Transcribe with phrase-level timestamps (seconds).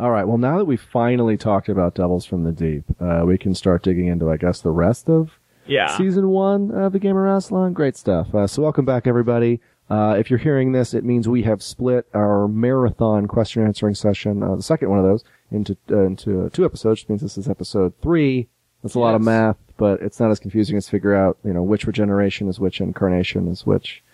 [0.00, 0.26] All right.
[0.26, 3.82] Well, now that we've finally talked about Devils from the Deep, uh, we can start
[3.82, 5.88] digging into, I guess, the rest of Yeah.
[5.88, 7.72] season one of the Game of Rassilon.
[7.72, 8.32] Great stuff.
[8.34, 9.60] Uh, so welcome back, everybody.
[9.90, 14.42] Uh, if you're hearing this, it means we have split our marathon question answering session,
[14.42, 17.00] uh, the second one of those, into uh, into uh, two episodes.
[17.02, 18.48] Which means this is episode three.
[18.82, 21.62] That's a lot of math, but it's not as confusing as figure out, you know,
[21.62, 24.04] which regeneration is which incarnation is which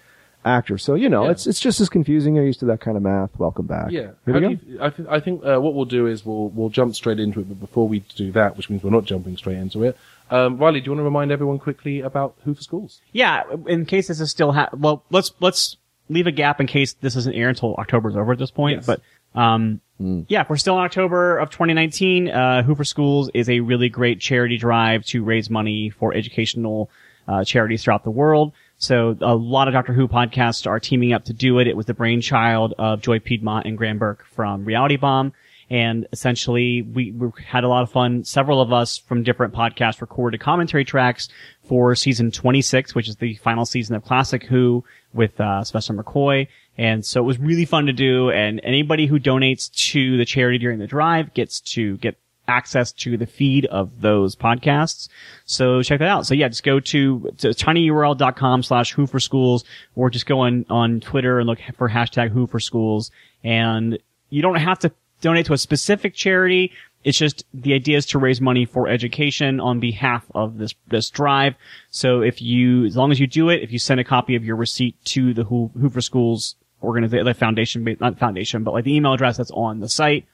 [0.44, 0.78] actor.
[0.78, 1.30] So you know, Yeah.
[1.32, 2.34] it's it's just as confusing.
[2.34, 3.38] You're used to that kind of math.
[3.38, 3.90] Welcome back.
[3.90, 4.10] Yeah.
[4.24, 4.60] Here How we do go.
[4.66, 7.40] you, I, th- I think uh, what we'll do is we'll we'll jump straight into
[7.40, 9.96] it, but before we do that, which means we're not jumping straight into it,
[10.30, 13.00] um, Riley, do you want to remind everyone quickly about Who for Schools?
[13.12, 15.76] Yeah, in case this is still ha- well, let's let's
[16.08, 18.78] leave a gap in case this isn't air until October's over at this point.
[18.78, 18.86] Yes.
[18.86, 19.00] But
[19.38, 19.80] um,
[20.28, 22.28] yeah, if we're still in October of 2019.
[22.28, 26.90] Uh, Who for Schools is a really great charity drive to raise money for educational
[27.26, 28.52] uh, charities throughout the world.
[28.78, 31.66] So a lot of Doctor Who podcasts are teaming up to do it.
[31.66, 35.32] It was the brainchild of Joy Piedmont and Graham Burke from Reality Bomb.
[35.70, 38.24] And essentially, we, we had a lot of fun.
[38.24, 41.28] Several of us from different podcasts recorded commentary tracks
[41.66, 46.48] for season 26, which is the final season of Classic Who with uh, McCoy.
[46.76, 48.30] And so it was really fun to do.
[48.30, 53.16] And anybody who donates to the charity during the drive gets to get access to
[53.16, 55.08] the feed of those podcasts.
[55.44, 56.26] So check that out.
[56.26, 59.64] So yeah, just go to, to tinyurl.com slash who for schools
[59.94, 63.10] or just go on, on Twitter and look for hashtag who for schools.
[63.42, 63.98] And
[64.30, 66.72] you don't have to donate to a specific charity.
[67.02, 71.10] It's just the idea is to raise money for education on behalf of this this
[71.10, 71.54] drive.
[71.90, 74.44] So if you, as long as you do it, if you send a copy of
[74.44, 78.84] your receipt to the Who, Who for Schools organization, the foundation, not foundation, but like
[78.84, 80.26] the email address that's on the site,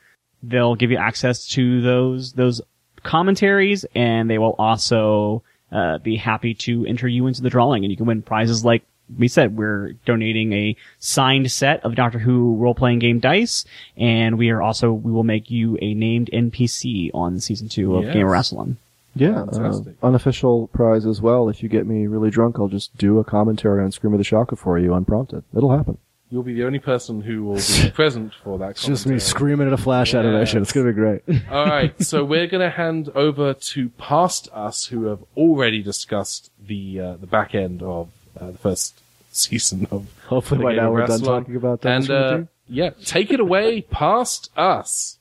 [0.42, 2.60] they'll give you access to those those
[3.02, 7.90] commentaries, and they will also uh, be happy to enter you into the drawing, and
[7.90, 8.82] you can win prizes like
[9.18, 9.56] we said.
[9.56, 13.64] We're donating a signed set of Doctor Who role playing game dice,
[13.96, 18.04] and we are also we will make you a named NPC on season two of
[18.04, 18.14] Yes.
[18.14, 18.76] Game of Rassilon.
[19.16, 21.48] Yeah, uh, unofficial prize as well.
[21.48, 24.24] If you get me really drunk, I'll just do a commentary on Scream of the
[24.24, 25.42] Shalka for you unprompted.
[25.54, 25.98] It'll happen.
[26.30, 28.70] You'll be the only person who will be present for that.
[28.70, 30.62] It's just me screaming at a flash animation.
[30.62, 31.22] It's gonna be great.
[31.50, 36.50] All right, so we're going to hand over to past us who have already discussed
[36.64, 38.10] the uh, the back end of
[38.40, 39.00] uh, the first
[39.32, 40.06] season of.
[40.26, 41.88] Hopefully by now we're done talking about that.
[41.90, 45.18] And uh, yeah, take it away, past us.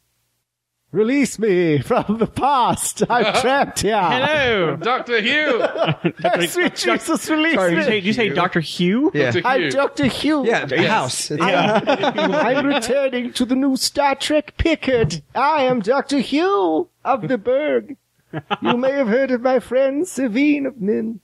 [0.92, 3.04] Release me from the past.
[3.12, 4.02] I'm uh, trapped here.
[4.02, 5.62] Hello, Doctor Hugh.
[6.48, 7.84] Sweet Jesus, release Did you me.
[7.84, 9.12] say, did you say Doctor Hugh?
[9.14, 9.30] Yeah.
[9.32, 9.48] Dr.
[9.48, 9.70] I'm Hugh.
[9.72, 10.46] Doctor Hugh.
[10.48, 11.30] Yeah, the house.
[11.30, 11.48] It's-
[12.18, 15.22] I'm returning to the new Star Trek Picard.
[15.36, 17.96] I am Doctor Hugh of the Borg.
[18.62, 21.20] You may have heard of my friend Seven of Nine.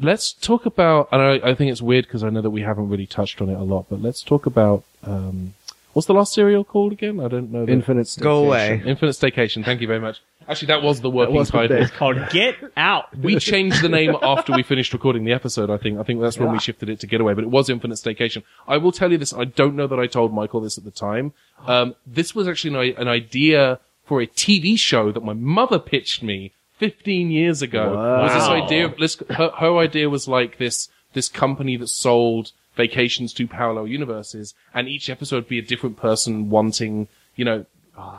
[0.00, 2.88] Let's talk about, and I, I think it's weird because I know that we haven't
[2.88, 5.54] really touched on it a lot, but let's talk about, um,
[5.92, 7.20] what's the last serial called again?
[7.20, 7.66] I don't know.
[7.66, 8.22] the- Infinite Staycation.
[8.22, 8.82] Go away.
[8.84, 9.64] Infinite Staycation.
[9.64, 10.20] Thank you very much.
[10.48, 11.76] Actually, that was the working was title.
[11.76, 13.16] big- It's called Get Out.
[13.16, 15.70] We changed the name after we finished recording the episode.
[15.70, 15.98] I think.
[16.00, 17.34] I think that's when we shifted it to Getaway.
[17.34, 18.42] But it was Infinite Staycation.
[18.66, 19.32] I will tell you this.
[19.32, 21.34] I don't know that I told Michael this at the time.
[21.66, 26.20] Um, this was actually an, an idea for a TV show that my mother pitched
[26.20, 26.50] me
[26.80, 27.94] 15 years ago.
[27.96, 28.86] Was this idea?
[28.86, 30.88] Of, let's- her, her idea was like this.
[31.12, 35.96] This company that sold vacations to parallel universes, and each episode would be a different
[35.96, 37.66] person wanting, you know.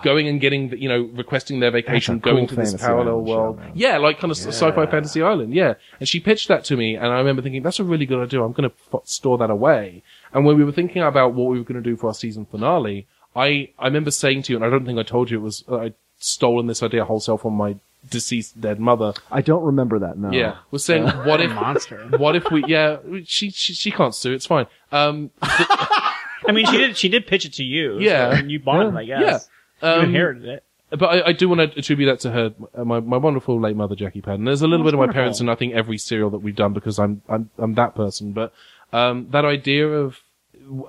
[0.03, 3.13] Going and getting, the, you know, requesting their vacation, That's cool going to this parallel
[3.15, 3.57] island show, world.
[3.57, 3.71] man.
[3.73, 5.55] Yeah, like kind of sci-fi fantasy island.
[5.55, 8.21] Yeah, and she pitched that to me, and I remember thinking that's a really good
[8.21, 8.43] idea.
[8.43, 10.03] I'm going to f- store that away.
[10.33, 12.45] And when we were thinking about what we were going to do for our season
[12.45, 15.41] finale, I I remember saying to you, and I don't think I told you it
[15.41, 17.77] was uh, I'd stolen this idea wholesale from my
[18.09, 19.13] deceased dead mother.
[19.31, 20.31] I don't remember that now.
[20.31, 22.07] Yeah, was saying what if Monster.
[22.17, 24.67] what if we yeah she she, she can't sue it's fine.
[24.91, 26.97] Um, I mean, she did.
[26.97, 27.99] She did pitch it to you.
[27.99, 28.31] Yeah.
[28.31, 28.95] so, and you bought it.
[28.95, 29.49] I guess.
[29.81, 29.95] yeah.
[29.95, 30.63] you Um, inherited it.
[30.89, 33.77] But I, I do want to attribute that to her, uh, my, my wonderful late
[33.77, 34.43] mother, Jackie Padden.
[34.43, 35.19] There's a little bit of my wonderful.
[35.21, 38.33] parents in, I think, every serial that we've done because I'm, I'm, I'm that person.
[38.33, 38.51] But,
[38.91, 40.19] um, that idea of,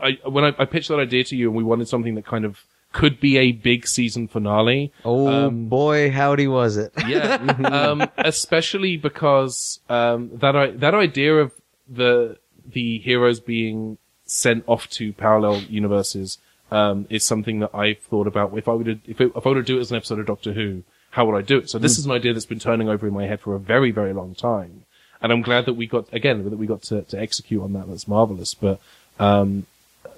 [0.03, 2.45] I, when I, I pitched that idea to you and we wanted something that kind
[2.45, 4.93] of could be a big season finale.
[5.05, 6.93] Oh boy, howdy was it?
[7.07, 7.35] Yeah.
[7.65, 11.53] um, especially because, um, that, I, that idea of
[11.89, 16.39] the, the heroes being sent off to parallel universes,
[16.71, 18.57] um, is something that I've thought about.
[18.57, 20.27] If I to, if, it, if I were to do it as an episode of
[20.27, 21.69] Doctor Who, how would I do it?
[21.69, 23.91] So this is an idea that's been turning over in my head for a very,
[23.91, 24.87] very long time.
[25.21, 27.89] And I'm glad that we got, again, that we got to, to execute on that.
[27.89, 28.55] That's marvelous.
[28.55, 28.81] But,
[29.19, 29.67] um,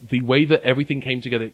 [0.08, 1.50] the way that everything came together.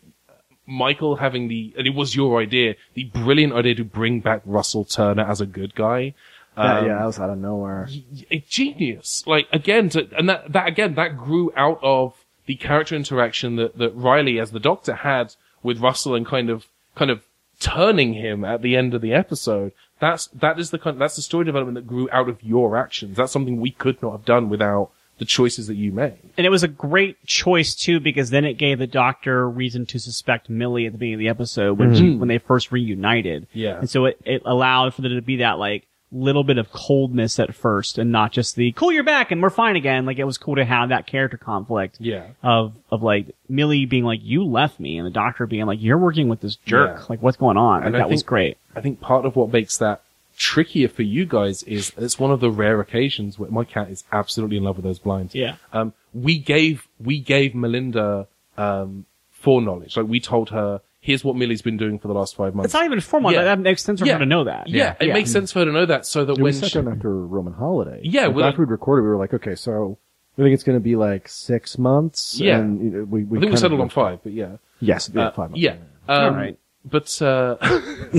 [0.71, 4.85] Michael having the, and it was your idea, the brilliant idea to bring back Russell
[4.85, 6.15] Turner as a good guy.
[6.57, 7.89] Yeah, Um, yeah, that was out of nowhere.
[8.31, 9.25] a genius.
[9.27, 13.79] Like again, to, and that that again that grew out of the character interaction that
[13.79, 17.23] that Riley as the Doctor had with Russell and kind of kind of
[17.61, 19.73] turning him at the end of the episode.
[20.01, 23.17] That's that is the kind that's the story development that grew out of your actions.
[23.17, 24.91] That's something we could not have done without
[25.21, 26.19] the choices that you made.
[26.39, 30.01] And it was a great choice too, because then it gave the Doctor reason to
[30.01, 32.21] suspect Millie at the beginning of the episode when she, mm-hmm.
[32.21, 33.47] when they first reunited.
[33.53, 33.79] Yeah.
[33.79, 37.39] And so it, it allowed for there to be that like little bit of coldness
[37.39, 40.07] at first and not just the cool you're back and we're fine again.
[40.07, 41.99] Like it was cool to have that character conflict.
[42.01, 42.29] Yeah.
[42.43, 45.99] Of, of like Millie being like, you left me and the doctor being like, you're
[45.99, 46.97] working with this jerk.
[46.99, 47.05] Yeah.
[47.11, 47.85] Like what's going on?
[47.85, 48.57] Like, that was great.
[48.75, 50.03] I think part of what makes that
[50.41, 54.05] trickier for you guys is it's one of the rare occasions where my cat is
[54.11, 55.35] absolutely in love with those blinds.
[55.35, 55.57] Yeah.
[55.75, 58.27] Um, we gave we gave Melinda
[58.57, 59.97] um, foreknowledge.
[59.99, 62.69] Like we told her, here's what Millie's been doing for the last five months.
[62.69, 63.33] It's not even formal.
[63.33, 63.43] Yeah.
[63.43, 64.15] That, that makes sense for Yeah.
[64.15, 64.67] her to know that.
[64.69, 66.75] yeah, it makes sense for her to know that, so that we when sat she,
[66.81, 68.01] down after Roman holiday.
[68.03, 69.99] Yeah, Like, well, after we'd recorded, we were like, okay, so
[70.37, 72.41] we think it's going to be like six months.
[72.41, 72.59] Yeah.
[72.61, 74.57] and, you know, we, we I think we kind of- settled on five, but yeah,
[74.81, 75.63] Yes, yeah, Uh, five months.
[75.63, 75.77] yeah.
[76.09, 76.59] Um, All right.
[76.83, 77.57] But uh,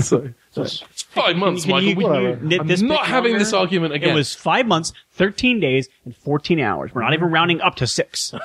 [0.00, 2.10] so, it's five months, Can you- Michael.
[2.12, 3.44] can you knit I'm not bit having longer?
[3.44, 4.10] this argument again.
[4.10, 6.94] It was five months, 13 days, and 14 hours.
[6.94, 8.34] We're not even rounding up to six.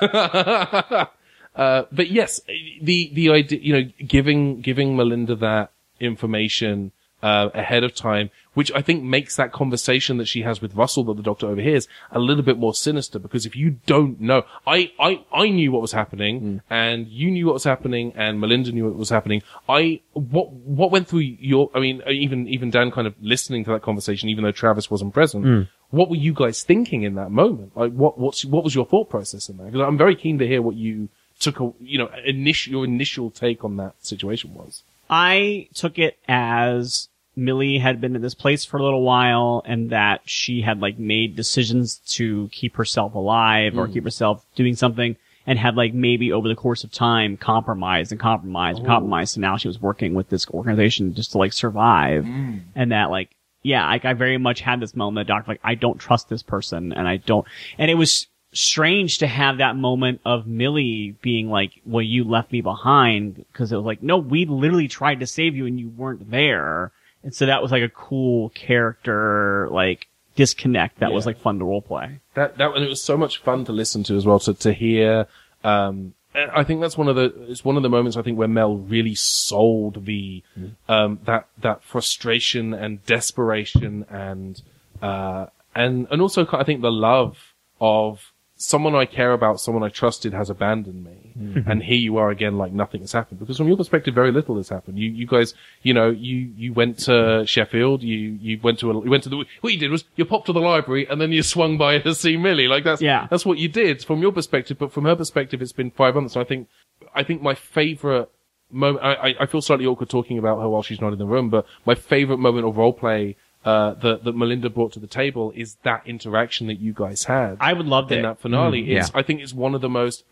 [1.56, 2.40] Uh, but yes,
[2.80, 8.72] the the idea, you know, giving giving Melinda that information uh, ahead of time, which
[8.72, 12.18] I think makes that conversation that she has with Russell that the Doctor overhears a
[12.18, 13.20] little bit more sinister.
[13.20, 16.56] Because if you don't know, I I I knew what was happening, hmm.
[16.68, 19.44] and you knew what was happening, and Melinda knew what was happening.
[19.68, 21.70] I what what went through your?
[21.72, 24.90] I mean, uh, even even Dan kind of listening to that conversation, even though Travis
[24.90, 25.44] wasn't present.
[25.44, 25.62] Hmm.
[25.90, 27.76] What were you guys thinking in that moment?
[27.76, 29.66] Like, what what's what was your thought process in that?
[29.66, 33.30] Because I'm very keen to hear what you took a you know initial your initial
[33.30, 34.82] take on that situation was.
[35.08, 39.90] I took it as Millie had been in this place for a little while and
[39.90, 43.92] that she had like made decisions to keep herself alive or hmm.
[43.92, 48.20] keep herself doing something and had like maybe over the course of time compromised and
[48.20, 49.34] compromised and compromised.
[49.34, 52.58] So now she was working with this organization just to like survive hmm.
[52.74, 53.30] and that like,
[53.62, 56.42] yeah, like I very much had this moment, the doctor, like, I don't trust this
[56.42, 57.46] person and I don't,
[57.78, 62.50] and it was strange to have that moment of Millie being like, well, you left
[62.50, 65.88] me behind because it was like, no, we literally tried to save you and you
[65.88, 66.92] weren't there.
[67.22, 71.64] And so that was like a cool character, like disconnect that was like fun to
[71.64, 72.20] role play.
[72.34, 74.38] That that and it was so much fun to listen to as well.
[74.40, 75.26] To to hear.
[75.64, 78.48] Um, I think that's one of the it's one of the moments I think where
[78.48, 80.42] Mel really sold the
[80.88, 84.62] um, that that frustration and desperation and
[85.02, 89.88] uh, and and also I think the love of someone I care about, someone I
[89.88, 91.70] trusted has abandoned me, mm-hmm.
[91.70, 93.38] and here you are again, like nothing has happened.
[93.38, 94.98] Because from your perspective, very little has happened.
[94.98, 99.04] You, you guys, you know, you you went to Sheffield, you you went to a,
[99.04, 101.30] you went to the what you did was you popped to the library and then
[101.32, 102.66] you swung by to see Millie.
[102.68, 103.28] Like that's Yeah.
[103.30, 104.76] that's what you did from your perspective.
[104.78, 106.34] But from her perspective, it's been five months.
[106.34, 106.68] And I think
[107.14, 108.28] I think my favorite
[108.72, 109.04] moment.
[109.04, 111.48] I, I- I feel slightly awkward talking about her while she's not in the room,
[111.48, 113.36] but my favorite moment of role play.
[113.64, 117.56] Uh, that, that Melinda brought to the table is that interaction that you guys had
[117.60, 118.22] I would love in to.
[118.28, 118.82] that finale.
[118.82, 119.18] Mm, it's, yeah.
[119.18, 120.24] I think it's one of the most.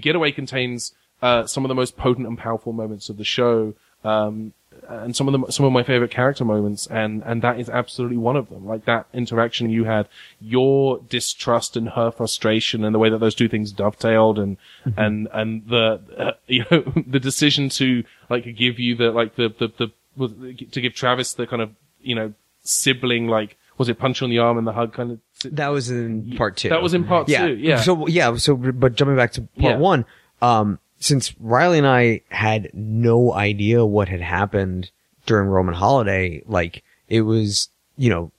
[0.00, 0.92] Getaway contains
[1.22, 3.74] uh, some of the most potent and powerful moments of the show,
[4.04, 4.52] um,
[4.88, 8.16] and some of the some of my favorite character moments, and and that is absolutely
[8.18, 8.66] one of them.
[8.66, 10.08] Like that interaction you had,
[10.40, 15.00] your distrust and her frustration, and the way that those two things dovetailed, and Mm-hmm.
[15.00, 19.48] and and the uh, you know the decision to like give you the like the
[19.48, 20.32] the the was-
[20.72, 21.70] to give Travis the kind of
[22.04, 22.32] you know
[22.62, 25.18] sibling like was it punch on the arm and the hug kind of
[25.54, 26.68] That was in part two.
[26.68, 27.46] that was in part yeah.
[27.46, 27.54] two.
[27.56, 27.80] Yeah.
[27.80, 28.36] So yeah.
[28.36, 29.78] So, but jumping back to part Yeah.
[29.78, 30.04] one,
[30.40, 34.90] um, since Riley and I had no idea what had happened
[35.26, 38.32] during Roman Holiday, like it was, you know,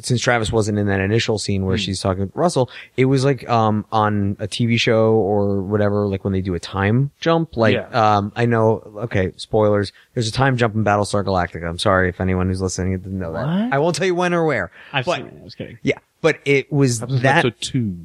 [0.00, 3.48] since Travis wasn't in that initial scene where she's talking with Russell, it was like,
[3.48, 7.74] um, on a TV show or whatever, like when they do a time jump, like,
[7.74, 7.88] Yeah.
[8.18, 9.92] um, I know, okay, spoilers.
[10.14, 11.66] There's a time jump in Battlestar Galactica.
[11.66, 13.72] I'm sorry if anyone who's listening didn't know that.
[13.72, 14.70] I won't tell you when or where.
[14.92, 15.34] I've but, seen it.
[15.40, 15.78] I was kidding.
[15.82, 15.98] Yeah.
[16.20, 17.44] But it was that.
[17.46, 17.96] episode two.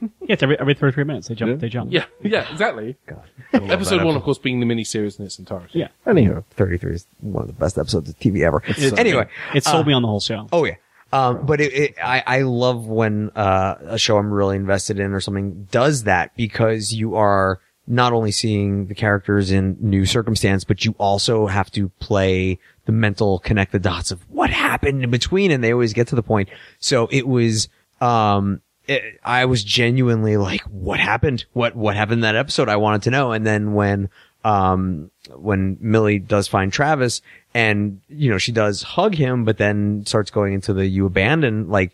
[0.00, 1.28] Yeah, it's every, every 33 minutes.
[1.28, 1.56] They jump, Yeah.
[1.56, 1.92] they jump.
[1.92, 2.96] Yeah, yeah, exactly.
[3.52, 5.78] Episode one, of course, being the miniseries in its entirety.
[5.78, 5.88] Yeah.
[6.06, 8.62] Anywho, 33 is one of the best episodes of TV ever.
[8.98, 10.48] anyway, It sold me on the whole show.
[10.52, 10.74] oh yeah.
[11.12, 15.12] Um, but it, it, I, I love when, uh, a show I'm really invested in
[15.12, 20.64] or something does that because you are not only seeing the characters in new circumstance,
[20.64, 25.10] but you also have to play the mental connect the dots of what happened in
[25.10, 26.48] between and they always get to the point.
[26.80, 27.68] So it was,
[28.00, 31.44] um, it, I was genuinely like, what happened?
[31.52, 32.68] What, what happened in that episode?
[32.68, 33.32] I wanted to know.
[33.32, 34.10] And then when,
[34.44, 37.22] um, when Millie does find Travis
[37.54, 41.70] and, you know, she does hug him, but then starts going into the you abandon,
[41.70, 41.92] like,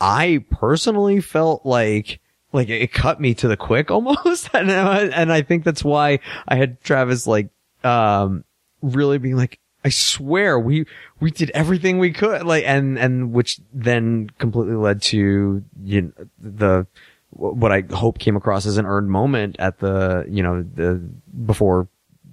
[0.00, 2.20] I personally felt like,
[2.52, 4.50] like it cut me to the quick almost.
[4.52, 7.48] and, I, and I think that's why I had Travis like,
[7.84, 8.44] um,
[8.82, 10.86] really being like, I swear we,
[11.24, 12.44] we did everything we could.
[12.44, 16.86] Like, and, and which then completely led to, you know, the,
[17.30, 21.02] what I hope came across as an earned moment at the, you know, the,
[21.46, 21.88] before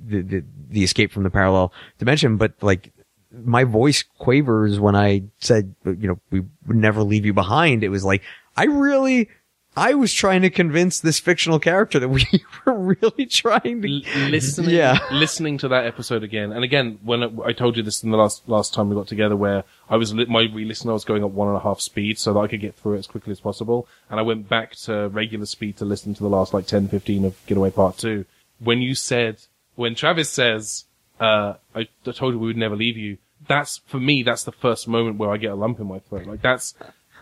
[0.06, 2.36] the, the, the escape from the parallel dimension.
[2.36, 2.92] But like,
[3.32, 7.86] my voice quavers when I said, you know, we would never leave you behind.
[7.86, 8.24] It was like,
[8.58, 9.30] I really,
[9.78, 12.26] I was trying to convince this fictional character that we
[12.66, 13.88] were really trying to.
[13.88, 15.00] L- listening, Yeah.
[15.12, 18.18] listening to that episode again, and again, when I, I told you this in the
[18.18, 21.24] last last time we got together, where I was li- my re-listen, I was going
[21.24, 23.32] at one and a half speed so that I could get through it as quickly
[23.32, 26.68] as possible, and I went back to regular speed to listen to the last like
[26.68, 28.26] 10, 15 of Getaway Part Two.
[28.60, 29.38] When you said,
[29.76, 30.84] when Travis says,
[31.20, 33.20] uh, I, I told you we would never leave you.
[33.48, 34.22] That's for me.
[34.22, 36.28] That's the first moment where I get a lump in my throat.
[36.28, 36.76] Like that's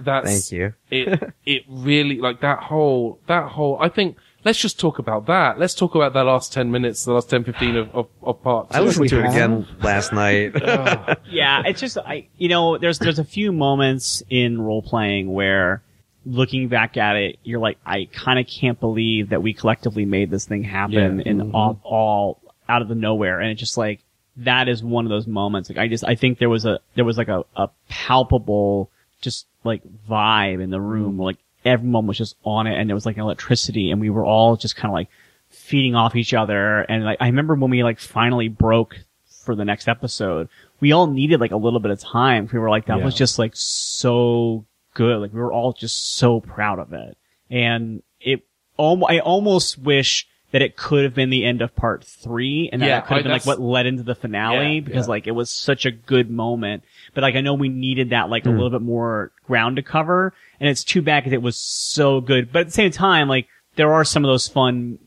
[0.03, 0.73] that's Thank you.
[0.91, 5.59] it it really like that whole that whole I think let's just talk about that.
[5.59, 8.71] Let's talk about that last 10 minutes, the last 10 15 of of, of part
[8.71, 8.77] 2.
[8.77, 10.53] I listened to it again last night.
[10.69, 11.15] Oh.
[11.29, 15.81] yeah, it's just I you know there's there's a few moments in role playing where
[16.25, 20.29] looking back at it you're like I kind of can't believe that we collectively made
[20.29, 21.23] this thing happen Yeah.
[21.25, 21.55] in mm-hmm.
[21.55, 24.03] all, all out of the nowhere and it's just like
[24.37, 27.05] that is one of those moments like I just I think there was a there
[27.05, 28.91] was like a, a palpable
[29.21, 31.23] just like vibe in the room mm.
[31.23, 34.55] like everyone was just on it and it was like electricity and we were all
[34.55, 35.09] just kind of like
[35.49, 38.95] feeding off each other and like I remember when we like finally broke
[39.49, 40.47] for the next episode,
[40.79, 42.47] we all needed like a little bit of time.
[42.53, 43.05] We were like, that Yeah.
[43.05, 44.63] was just like so
[44.93, 45.19] good.
[45.19, 47.17] Like we were all just so proud of it.
[47.49, 48.43] And it,
[48.77, 52.81] al- I almost wish that it could have been the end of part three and
[52.83, 55.11] that, Yeah, could have been like what led into the finale Yeah, because yeah.
[55.11, 56.83] like it was such a good moment.
[57.13, 60.33] But like I know we needed that like a little bit more ground to cover
[60.59, 62.51] and it's too bad because it was so good.
[62.51, 64.99] But at the same time, like there are some of those fun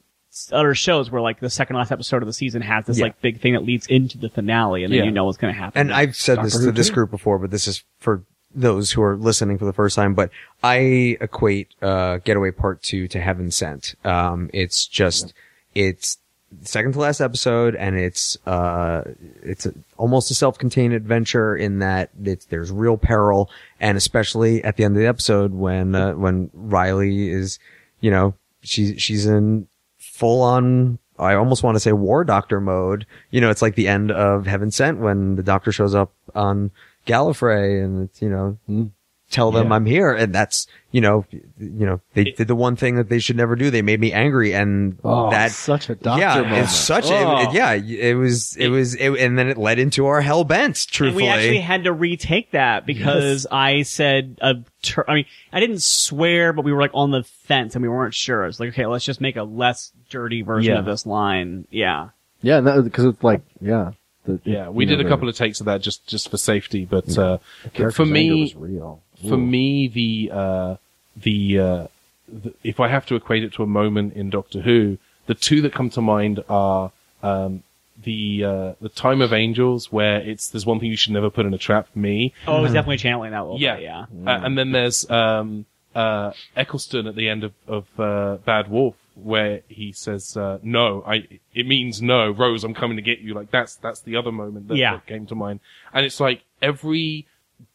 [0.50, 3.04] other shows where like the second last episode of the season has this Yeah.
[3.06, 5.04] like big thing that leads into the finale and then Yeah.
[5.04, 5.78] you know what's going to happen.
[5.80, 9.02] and I've said this Doctor to this group before, but this is for those who
[9.02, 10.14] are listening for the first time.
[10.14, 10.30] But
[10.62, 13.94] I equate uh, Getaway Part Two to Heaven Sent.
[14.04, 15.34] Um, it's just
[15.74, 16.21] it's the
[16.62, 19.02] second to last episode, and it's uh,
[19.42, 22.10] it's a, almost a self-contained adventure in that
[22.48, 27.30] there's real peril, and especially at the end of the episode when uh, when Riley
[27.30, 27.58] is,
[28.00, 29.68] you know, she's she's in
[29.98, 33.06] full on I almost want to say war doctor mode.
[33.30, 36.70] You know, it's like the end of Heaven Sent when the doctor shows up on
[37.06, 38.90] Gallifrey and it's, you know,
[39.32, 39.74] tell them Yeah.
[39.74, 40.12] I'm here.
[40.12, 43.56] And that's, you know, you know, they did the one thing that they should never
[43.56, 43.70] do.
[43.70, 46.64] They made me angry and Oh, that, such a doctor yeah, moment.
[46.64, 47.38] it's such a, Oh.
[47.48, 50.62] it- yeah, it was, it, was, it, and then it led into our hell bent,
[50.78, 51.24] and truthfully.
[51.24, 55.82] we actually had to retake that because I said a ter- I mean, I didn't
[55.82, 58.44] swear, but we were like on the fence and we weren't sure.
[58.44, 60.78] It's like, okay, let's just make a less dirty version Yeah.
[60.78, 61.66] of this line.
[61.70, 62.10] Yeah.
[62.42, 63.92] Yeah, because it's like, yeah.
[64.24, 66.36] The, Yeah, we you did know, a couple of takes of that just just for
[66.36, 67.38] safety, but uh,
[67.74, 69.02] the for anger me, was real.
[69.28, 69.38] For Ooh.
[69.38, 70.76] me, the uh,
[71.16, 71.86] the, uh,
[72.28, 75.60] the if I have to equate it to a moment in Doctor Who, the two
[75.62, 77.62] that come to mind are um,
[78.02, 81.46] the uh, the Time of Angels, where it's there's one thing you should never put
[81.46, 81.88] in a trap.
[81.94, 83.82] Me, Oh, it was definitely channeling that a little yeah, bit.
[83.84, 84.00] Yeah.
[84.26, 88.96] Uh, and then there's um, uh, Eccleston at the end of of uh, Bad Wolf,
[89.14, 93.34] where he says, uh, "No, I it means no, Rose, I'm coming to get you."
[93.34, 94.94] Like that's that's the other moment that, Yeah.
[94.94, 95.60] that came to mind,
[95.92, 97.26] and it's like every.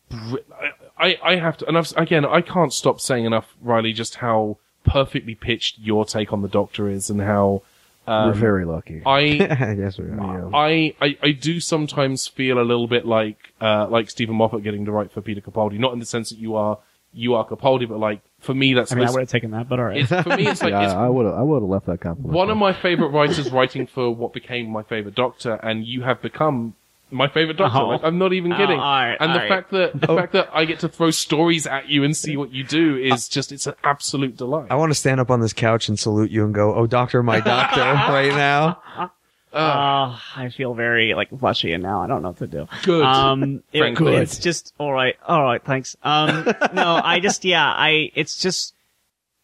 [0.09, 0.37] br-
[0.99, 4.15] I, I I have to, and I've, again, I can't stop saying enough, Riley, just
[4.15, 7.61] how perfectly pitched your take on the Doctor is, and how
[8.07, 9.01] We're um, very lucky.
[9.05, 9.19] I
[9.77, 10.49] yes, we are.
[10.49, 10.57] Yeah.
[10.57, 14.85] I, I, I do sometimes feel a little bit like uh, like Steven Moffat getting
[14.85, 16.79] to write for Peter Capaldi, not in the sense that you are
[17.13, 19.67] you are Capaldi, but like for me that's I mean, I would have taken that,
[19.67, 20.07] but all right.
[20.07, 22.33] for me it's like yeah, it's I would have, I would have left that compliment.
[22.33, 26.21] one of my favorite writers writing for what became my favorite Doctor, and you have
[26.21, 26.75] become
[27.11, 27.77] my favorite Doctor.
[27.79, 27.87] Oh.
[27.89, 28.79] Like, I'm not even Oh, kidding.
[28.79, 29.49] all right, and the all right.
[29.49, 32.51] fact that the fact that I get to throw stories at you and see what
[32.51, 34.67] you do is just it's an absolute delight.
[34.69, 37.23] I want to stand up on this couch and salute you and go, "Oh, doctor,
[37.23, 37.81] my doctor!"
[38.13, 38.81] right now.
[39.53, 42.67] Uh, I feel very like fleshy and now I don't know what to do.
[42.83, 43.03] Good.
[43.03, 44.15] Um, it- Frankly.
[44.17, 45.15] it's just all right.
[45.25, 45.63] All right.
[45.63, 45.95] Thanks.
[46.03, 48.75] Um, no, I just, yeah, I, it's just,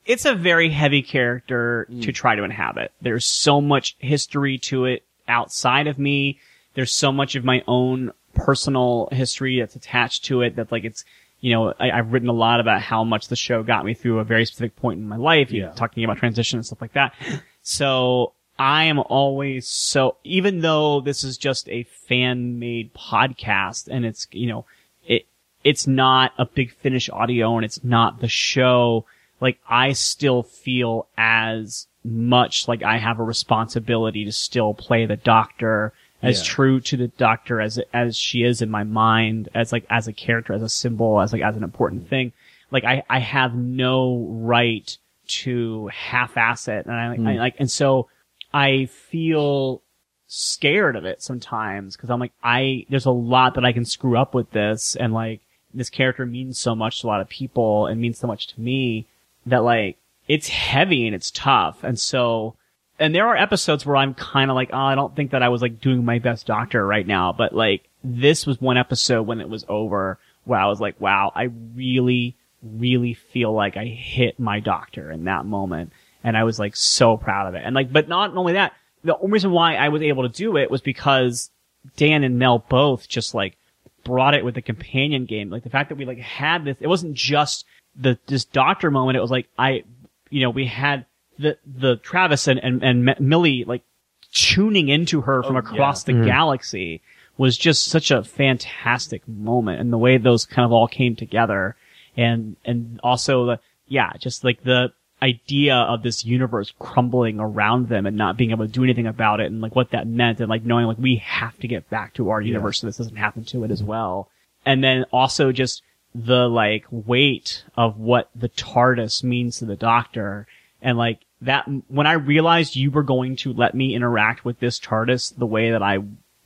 [0.05, 2.91] it's a very heavy character to try to inhabit.
[3.01, 6.38] There's so much history to it outside of me.
[6.73, 11.05] There's so much of my own personal history that's attached to it that like it's,
[11.39, 14.19] you know, I, I've written a lot about how much the show got me through
[14.19, 15.73] a very specific point in my life, know, Yeah.
[15.73, 17.13] talking about transition and stuff like that.
[17.61, 24.05] So I am always so, even though this is just a fan made podcast and
[24.05, 24.65] it's, you know,
[25.07, 25.25] it,
[25.63, 29.05] it's not a big finish audio and it's not the show.
[29.39, 35.17] Like I still feel as much like I have a responsibility to still play the
[35.17, 36.45] doctor as Yeah.
[36.45, 40.13] true to the doctor as, as she is in my mind, as like, as a
[40.13, 42.09] character, as a symbol, as like, as an important mm-hmm.
[42.09, 42.33] thing.
[42.71, 46.85] Like I, I have no right to half-ass it.
[46.87, 47.37] And I, I mm.
[47.37, 48.09] like, and so
[48.53, 49.81] I feel
[50.27, 54.17] scared of it sometimes because I'm like, I, there's a lot that I can screw
[54.17, 55.41] up with this and like,
[55.73, 58.61] this character means so much to a lot of people and means so much to
[58.61, 59.07] me
[59.45, 61.83] that like, it's heavy and it's tough.
[61.83, 62.55] And so,
[63.00, 65.50] and there are episodes where I'm kind of like, oh, I don't think that I
[65.50, 69.41] was like doing my best doctor right now, but like, this was one episode when
[69.41, 71.43] it was over where I was like, wow, I
[71.75, 75.93] really, really feel like I hit my doctor in that moment.
[76.23, 77.63] And I was like so proud of it.
[77.65, 78.73] And like, but not only that,
[79.03, 81.50] the only reason why I was able to do it was because
[81.97, 83.57] Dan and Mel both just like
[84.03, 85.50] brought it with the companion game.
[85.50, 89.17] Like the fact that we like had this, it wasn't just the, this doctor moment.
[89.17, 89.83] It was like, I,
[90.29, 91.05] you know, we had
[91.37, 93.83] the, the Travis and, and, and Millie like
[94.31, 96.13] tuning into her from Oh, across yeah.
[96.13, 96.27] the mm-hmm.
[96.27, 97.01] galaxy
[97.37, 101.75] was just such a fantastic moment and the way those kind of all came together.
[102.15, 108.05] And and also the yeah just like the idea of this universe crumbling around them
[108.05, 110.49] and not being able to do anything about it and like what that meant and
[110.49, 113.43] like knowing like we have to get back to our universe so this doesn't happen
[113.45, 114.29] to it as well.
[114.65, 115.81] And then also just
[116.13, 120.45] the like weight of what the TARDIS means to the Doctor,
[120.83, 124.79] and like that when I realized you were going to let me interact with this
[124.79, 125.99] TARDIS the way that I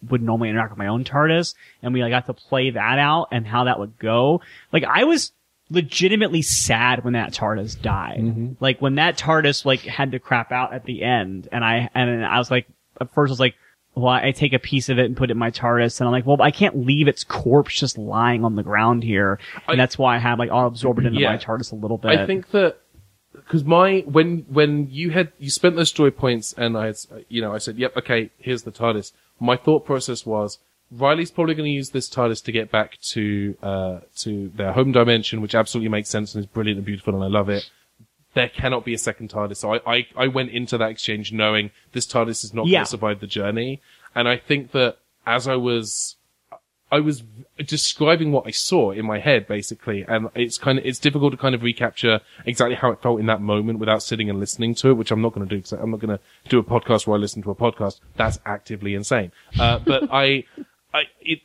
[0.09, 3.27] would normally interact with my own TARDIS, and we like, got to play that out
[3.31, 4.41] and how that would go.
[4.71, 5.31] Like I was
[5.69, 8.19] legitimately sad when that TARDIS died.
[8.21, 8.53] Mm-hmm.
[8.59, 12.25] Like when that TARDIS like had to crap out at the end, and I and
[12.25, 12.67] I was like,
[13.01, 13.55] at first I was like,
[13.95, 16.11] well, I take a piece of it and put it in my TARDIS, and I'm
[16.11, 19.75] like, well, I can't leave its corpse just lying on the ground here, and I-
[19.75, 21.31] that's why I have like all absorbed into Yeah.
[21.31, 22.17] my TARDIS a little bit.
[22.19, 22.77] I think that
[23.47, 26.97] because my when when you had you spent those joy points and I had
[27.29, 29.13] you know I said yep okay here's the TARDIS.
[29.39, 30.59] My thought process was
[30.91, 34.91] Riley's probably going to use this TARDIS to get back to uh to their home
[34.91, 37.69] dimension, which absolutely makes sense and is brilliant and beautiful and I love it.
[38.33, 39.57] There cannot be a second TARDIS.
[39.57, 42.79] So I, I, I went into that exchange knowing this TARDIS is not Yeah.
[42.79, 43.81] going to survive the journey.
[44.13, 46.16] And I think that as I was
[46.91, 47.23] I was
[47.65, 51.37] describing what I saw in my head, basically, and it's kind of it's difficult to
[51.37, 54.89] kind of recapture exactly how it felt in that moment without sitting and listening to
[54.89, 57.05] it, which I'm not going to do because I'm not going to do a podcast
[57.05, 57.99] where I listen to a podcast.
[58.15, 59.31] That's actively insane.
[59.59, 60.45] Uh, but I,
[60.93, 61.41] I, it,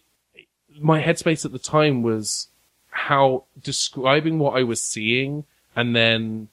[0.80, 2.48] my headspace at the time was
[2.90, 6.48] how describing what I was seeing, and then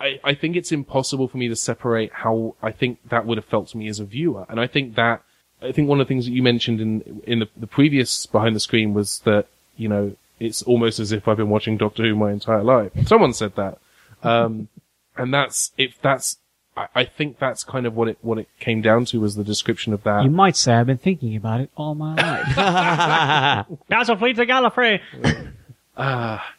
[0.00, 3.44] I, I think it's impossible for me to separate how I think that would have
[3.44, 5.22] felt to me as a viewer, and I think that
[5.64, 8.54] I think one of the things that you mentioned in in the, the previous behind
[8.54, 9.46] the screen was that
[9.76, 12.92] you know it's almost as if I've been watching Doctor Who my entire life.
[13.06, 13.78] Someone said that,
[14.22, 14.68] um,
[15.16, 16.38] and that's if that's
[16.76, 19.44] I, I think that's kind of what it what it came down to was the
[19.44, 20.24] description of that.
[20.24, 23.66] you might say I've been thinking about it all my life.
[23.88, 25.00] Castle Fleet to Gallifrey.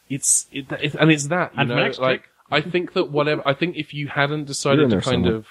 [0.08, 2.24] it's it, it, and it's that you And know like.
[2.48, 5.34] I think that whatever I think if you hadn't decided to kind somewhere.
[5.34, 5.46] of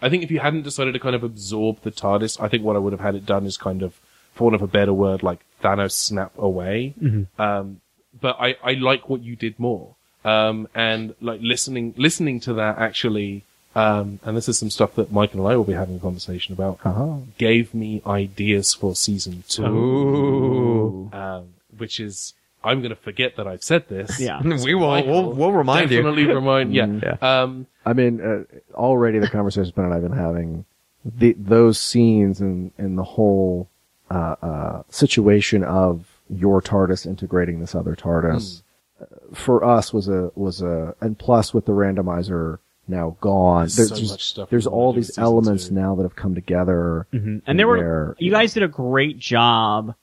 [0.00, 2.76] I think if you hadn't decided to kind of absorb the TARDIS, I think what
[2.76, 3.98] I would have had it done is kind of,
[4.34, 6.94] for want of a better word, like Thanos snap away.
[7.38, 7.80] Um,
[8.20, 9.94] but I, I like what you did more.
[10.24, 15.12] Um, and like listening, listening to that actually, um, and this is some stuff that
[15.12, 17.18] Mike and I will be having a conversation about, Uh-huh.
[17.36, 19.64] gave me ideas for season two.
[19.66, 21.10] Ooh.
[21.12, 24.18] Um, which is, I'm going to forget that I've said this.
[24.20, 24.42] Yeah.
[24.64, 24.90] we will.
[25.06, 25.98] We'll, we'll remind you.
[25.98, 26.86] Definitely remind, yeah.
[27.02, 27.16] Yeah.
[27.42, 28.44] Um, I mean, uh,
[28.74, 30.64] already the conversations Ben and I've been having,
[31.04, 33.68] the, those scenes and, and the whole
[34.10, 38.62] uh, uh, situation of your TARDIS integrating this other TARDIS
[39.00, 43.76] uh, for us was a was a and plus with the randomizer now gone, There's
[43.76, 45.74] there's so just- much stuff there's all these elements two.
[45.74, 47.06] now that have come together.
[47.12, 49.94] And there were, where- you guys did a great job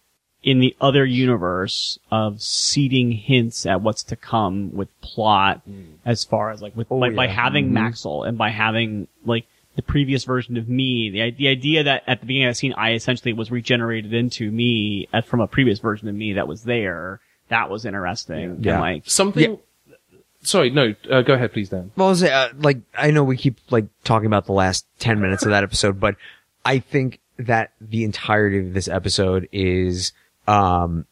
[0.46, 5.62] in the other universe of seeding hints at what's to come with plot
[6.06, 7.32] as far as like with, Oh, by, by yeah.
[7.34, 12.04] having Maxwell and by having like the previous version of me, the, the idea that
[12.06, 15.48] at the beginning of the scene, I essentially was regenerated into me uh, from a
[15.48, 17.20] previous version of me that was there.
[17.50, 18.60] That was interesting.
[18.62, 18.74] Yeah.
[18.74, 19.58] And like, something,
[20.44, 21.92] sorry, no, uh, go ahead, please, Dan.
[21.96, 25.20] Well, I was, uh, like I know we keep like talking about the last ten
[25.20, 26.16] minutes of that episode, but
[26.64, 30.14] I think that the entirety of this episode is
[30.48, 31.06] um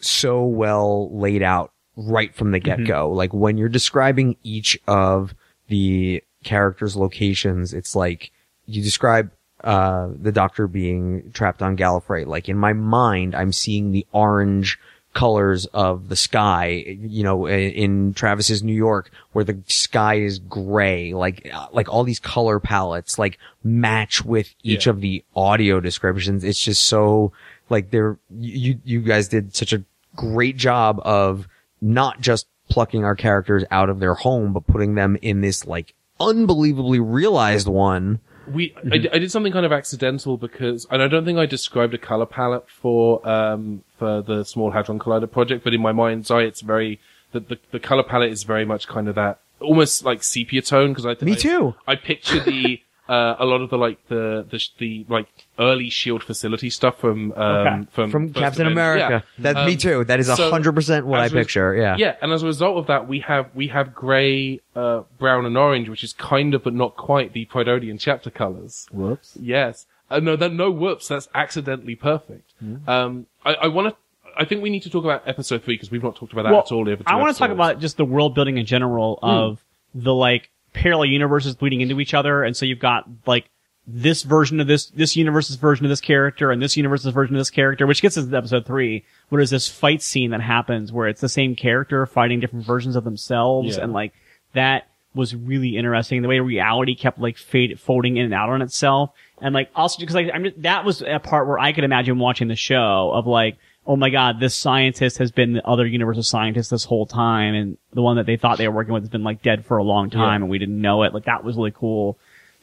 [0.00, 3.10] so well laid out right from the get go.
[3.10, 5.34] Like when you're describing each of
[5.68, 8.30] the characters' locations, it's like
[8.66, 9.30] you describe
[9.62, 12.26] uh the doctor being trapped on Gallifrey.
[12.26, 14.78] Like in my mind, I'm seeing the orange
[15.12, 16.68] colors of the sky,
[17.00, 21.88] you know, in, in Travis's New York, where the sky is gray, like, uh, like
[21.92, 24.90] all these color palettes, like match with each Yeah.
[24.90, 26.44] of the audio descriptions.
[26.44, 27.32] It's just so,
[27.70, 29.82] like, they're, you, you guys did such a
[30.16, 31.46] great job of
[31.80, 35.94] not just plucking our characters out of their home, but putting them in this, like,
[36.20, 38.20] unbelievably realized one.
[38.52, 41.94] we I, I did something kind of accidental because and I don't think I described
[41.94, 46.30] a color palette for um for the Small Hadron Collider project, but in my mind's
[46.30, 47.00] eye, it's very
[47.32, 50.90] the the, the color palette is very much kind of that almost like sepia tone
[50.92, 51.74] because I Me I- too.
[51.86, 55.26] I picture the uh, a lot of the like the the the like
[55.58, 57.86] early Shield facility stuff from um Okay.
[57.90, 58.80] from From Captain Avenger.
[58.80, 59.24] America.
[59.38, 59.42] Yeah.
[59.52, 60.04] That me Um, too.
[60.04, 61.74] That is a so hundred percent what I as res- picture.
[61.74, 61.96] Yeah.
[61.98, 65.56] Yeah, and as a result of that, we have we have grey, uh, brown, and
[65.58, 68.86] orange, which is kind of but not quite the Prydonian chapter colors.
[68.92, 69.36] Whoops.
[69.40, 69.86] Yes.
[70.10, 71.08] Uh, no, that no whoops.
[71.08, 72.54] That's accidentally perfect.
[72.86, 73.96] Um, I, I want to.
[74.36, 76.52] I think we need to talk about episode three because we've not talked about that
[76.52, 76.88] at all.
[76.88, 79.62] I want want to talk about just the world building in general of
[79.94, 83.48] the like parallel universes bleeding into each other, and so you've got like
[83.86, 87.40] this version of this, this universe's version of this character, and this universe's version of
[87.40, 90.92] this character, which gets us to episode three, where there's this fight scene that happens
[90.92, 93.84] where it's the same character fighting different versions of themselves, Yeah.
[93.84, 94.12] and like
[94.52, 96.22] that was really interesting.
[96.22, 99.98] The way reality kept like fade, folding in and out on itself, and like also
[99.98, 103.10] because like I'm just, that was a part where I could imagine watching the show
[103.12, 103.56] of like,
[103.90, 107.76] oh my god, this scientist has been the other universal scientist this whole time, and
[107.92, 109.82] the one that they thought they were working with has been like dead for a
[109.82, 110.44] long time, Yeah.
[110.44, 111.12] and we didn't know it.
[111.12, 112.16] Like that was really cool.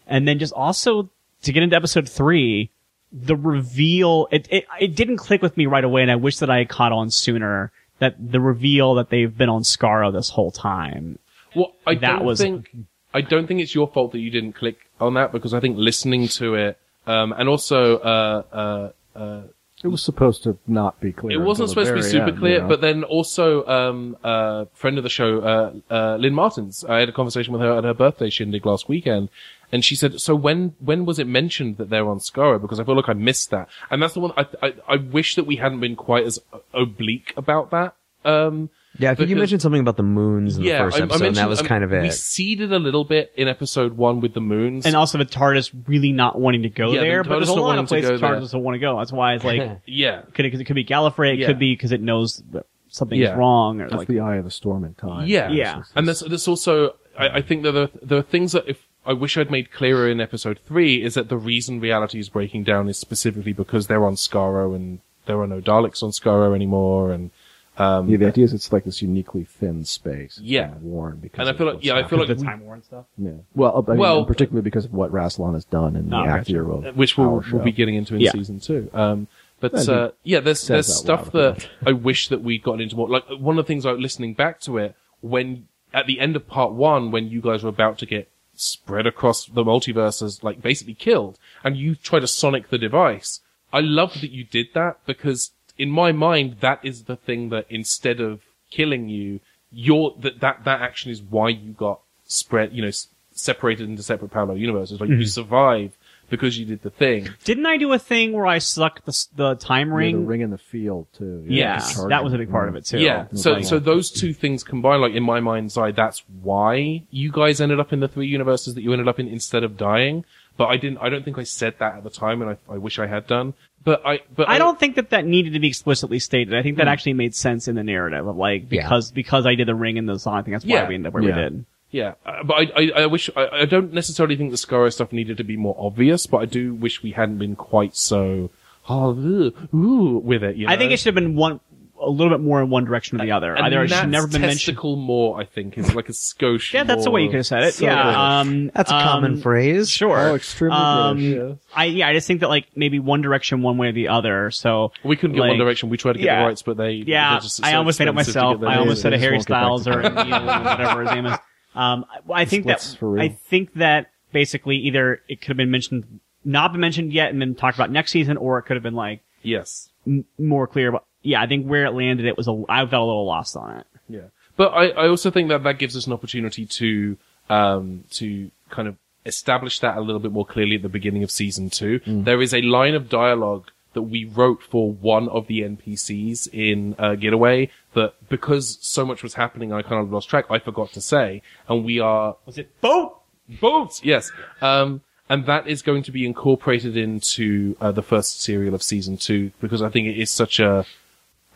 [0.08, 1.10] And then just also
[1.44, 2.70] to get into episode three,
[3.12, 6.50] the reveal it, it it didn't click with me right away, and I wish that
[6.50, 7.72] I had caught on sooner.
[8.00, 11.18] That the reveal that they've been on Skaro this whole time.
[11.56, 12.70] Well, I That don't was- think
[13.14, 15.78] I don't think it's your fault that you didn't click on that because I think
[15.78, 19.42] listening to it, um, and also uh, uh, uh,
[19.84, 21.40] It was supposed to not be clear.
[21.40, 22.56] it wasn't supposed to be super end, clear.
[22.56, 22.68] you know?
[22.68, 26.84] But then also, um, uh, friend of the show, uh, uh, Lynn Martins.
[26.84, 29.30] I had a conversation with her at her birthday shindig last weekend,
[29.72, 32.60] and she said, "So when when was it mentioned that they're on Skaro?
[32.60, 35.36] Because I feel like I missed that, and that's the one I I, I wish
[35.36, 36.40] that we hadn't been quite as
[36.74, 37.94] oblique about that."
[38.26, 41.04] Um, Yeah, I think you mentioned something about the moons in the first I- I
[41.04, 42.02] episode, and that was um, kind of it.
[42.02, 42.14] We it.
[42.14, 46.12] seeded a little bit in episode one with the moons, And also the TARDIS really
[46.12, 48.22] not wanting to go Yeah, the there, but there's a lot wanting of to places
[48.22, 48.28] go.
[48.28, 48.98] TARDIS don't want to go.
[48.98, 51.48] That's why it's like, yeah, could it, 'cause it could be Gallifrey, it Yeah.
[51.48, 53.36] could be because it knows that something's Yeah.
[53.36, 55.28] wrong, or That's like, the eye of the storm in time.
[55.28, 55.84] Yeah, Yeah.
[55.96, 59.14] and there's there's also I, I think that there, there are things that if I
[59.14, 62.90] wish I'd made clearer in episode three is that the reason reality is breaking down
[62.90, 67.32] is specifically because they're on Skaro and there are no Daleks on Skaro anymore, and
[67.78, 70.38] um, Yeah, the idea is it's like this uniquely thin space.
[70.38, 70.68] It's Yeah.
[70.68, 71.48] been worn because.
[71.48, 73.06] And I feel like- yeah, I feel like the we- Time War and stuff.
[73.18, 73.32] Yeah.
[73.56, 76.52] Well, I mean, Well- particularly because of what Rassilon has done in the act gotcha.
[76.52, 78.32] year of which we'll, we'll be getting into in Yeah.
[78.32, 78.90] season two.
[78.94, 79.28] Um,
[79.60, 83.10] but uh, yeah, there's there's stuff that I wish that we'd gotten into more.
[83.10, 86.36] Like one of the things I was listening back to it when at the end
[86.36, 90.44] of part one, when you guys were about to get spread across the multiverse as
[90.44, 93.42] like basically killed, and you try to sonic the device.
[93.74, 97.66] I love that you did that because in my mind, that is the thing that
[97.70, 99.40] instead of killing you,
[99.72, 102.74] you're that that that action is why you got spread.
[102.74, 105.00] You know, s- separated into separate parallel universes.
[105.00, 105.26] Like you mm-hmm.
[105.26, 105.98] survive
[106.30, 107.30] because you did the thing.
[107.44, 110.22] Didn't I do a thing where I sucked the, the time Yeah, ring?
[110.22, 111.46] the ring in the field too.
[111.48, 112.10] Yeah, charging.
[112.10, 113.00] that was a big part of it too.
[113.00, 113.28] Yeah.
[113.34, 117.32] So Like- so those two things combined, like in my mind's eye, that's why you
[117.32, 120.26] guys ended up in the three universes that you ended up in instead of dying.
[120.58, 120.98] But I didn't.
[121.00, 123.28] I don't think I said that at the time, and I, I wish I had
[123.28, 123.54] done.
[123.84, 124.22] But I.
[124.36, 126.56] But I don't think that that needed to be explicitly stated.
[126.56, 126.94] I think that Hmm.
[126.94, 128.82] actually made sense in the narrative of like Yeah.
[128.82, 130.36] because because I did the ring in the song.
[130.36, 130.88] I think that's why Yeah.
[130.88, 131.36] we ended up where Yeah.
[131.36, 131.66] we did.
[131.90, 135.14] Yeah, uh, but I, I, I wish I, I don't necessarily think the Skaro stuff
[135.14, 138.50] needed to be more obvious, but I do wish we hadn't been quite so
[138.90, 140.58] oh, ugh, ooh, with it.
[140.58, 141.62] You I think it should have been one
[142.00, 143.56] a little bit more in one direction or the other.
[143.56, 144.60] And Either it should never been mentioned.
[144.76, 145.40] testicle more.
[145.40, 146.74] I think is like a skosh.
[146.74, 147.32] Yeah, that's the way you more.
[147.34, 147.74] could have said it.
[147.74, 149.90] So yeah, um, That's a common um, phrase.
[149.90, 150.18] Sure.
[150.20, 151.58] Oh, extremely Um, British.
[151.76, 154.52] I yeah, I just think that like maybe one direction, one way or the other.
[154.52, 155.90] So We couldn't get like, one direction.
[155.90, 156.42] We tried to get yeah.
[156.42, 158.60] the rights, but they Yeah, they're just I almost made it expensive to myself.
[158.62, 158.80] get I them.
[158.82, 161.26] almost said a just Harry won't get back Styles to or Neil, whatever his name
[161.26, 161.38] is.
[161.76, 163.24] Um, I think that for real.
[163.24, 167.42] I think that basically either it could have been mentioned, not been mentioned yet, and
[167.42, 169.90] then talked about next season, or it could have been like Yes.
[170.06, 170.92] m- more clear.
[170.92, 173.56] But yeah, I think where it landed, it was a I felt a little lost
[173.58, 173.88] on it.
[174.08, 177.18] Yeah, but I, I also think that that gives us an opportunity to
[177.50, 181.32] um, to kind of establish that a little bit more clearly at the beginning of
[181.32, 182.00] season two.
[182.06, 186.96] There is a line of dialogue that we wrote for one of the NPCs in
[187.00, 190.46] uh, Getaway that because so much was happening, I kind of lost track.
[190.50, 193.20] I forgot to say, and we are Was it boat?
[193.60, 194.02] boats.
[194.04, 198.82] Yes, um, and that is going to be incorporated into uh, the first serial of
[198.84, 200.86] season two because I think it is such a.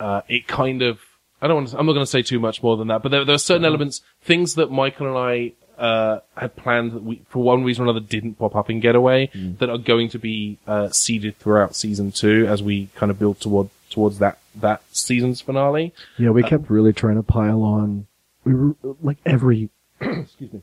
[0.02, 0.98] Uh, it kind of.
[1.40, 1.68] I don't want.
[1.68, 3.38] To, I'm not going to say too much more than that, but there, there are
[3.38, 7.84] certain elements, things that Michael and I uh, had planned that we, for one reason
[7.84, 11.76] or another, didn't pop up in Getaway that are going to be uh, seeded throughout
[11.76, 15.94] season two as we kind of build toward towards that that season's finale.
[16.18, 18.06] Yeah, we kept really trying to pile on.
[18.44, 20.62] We were like every, excuse me,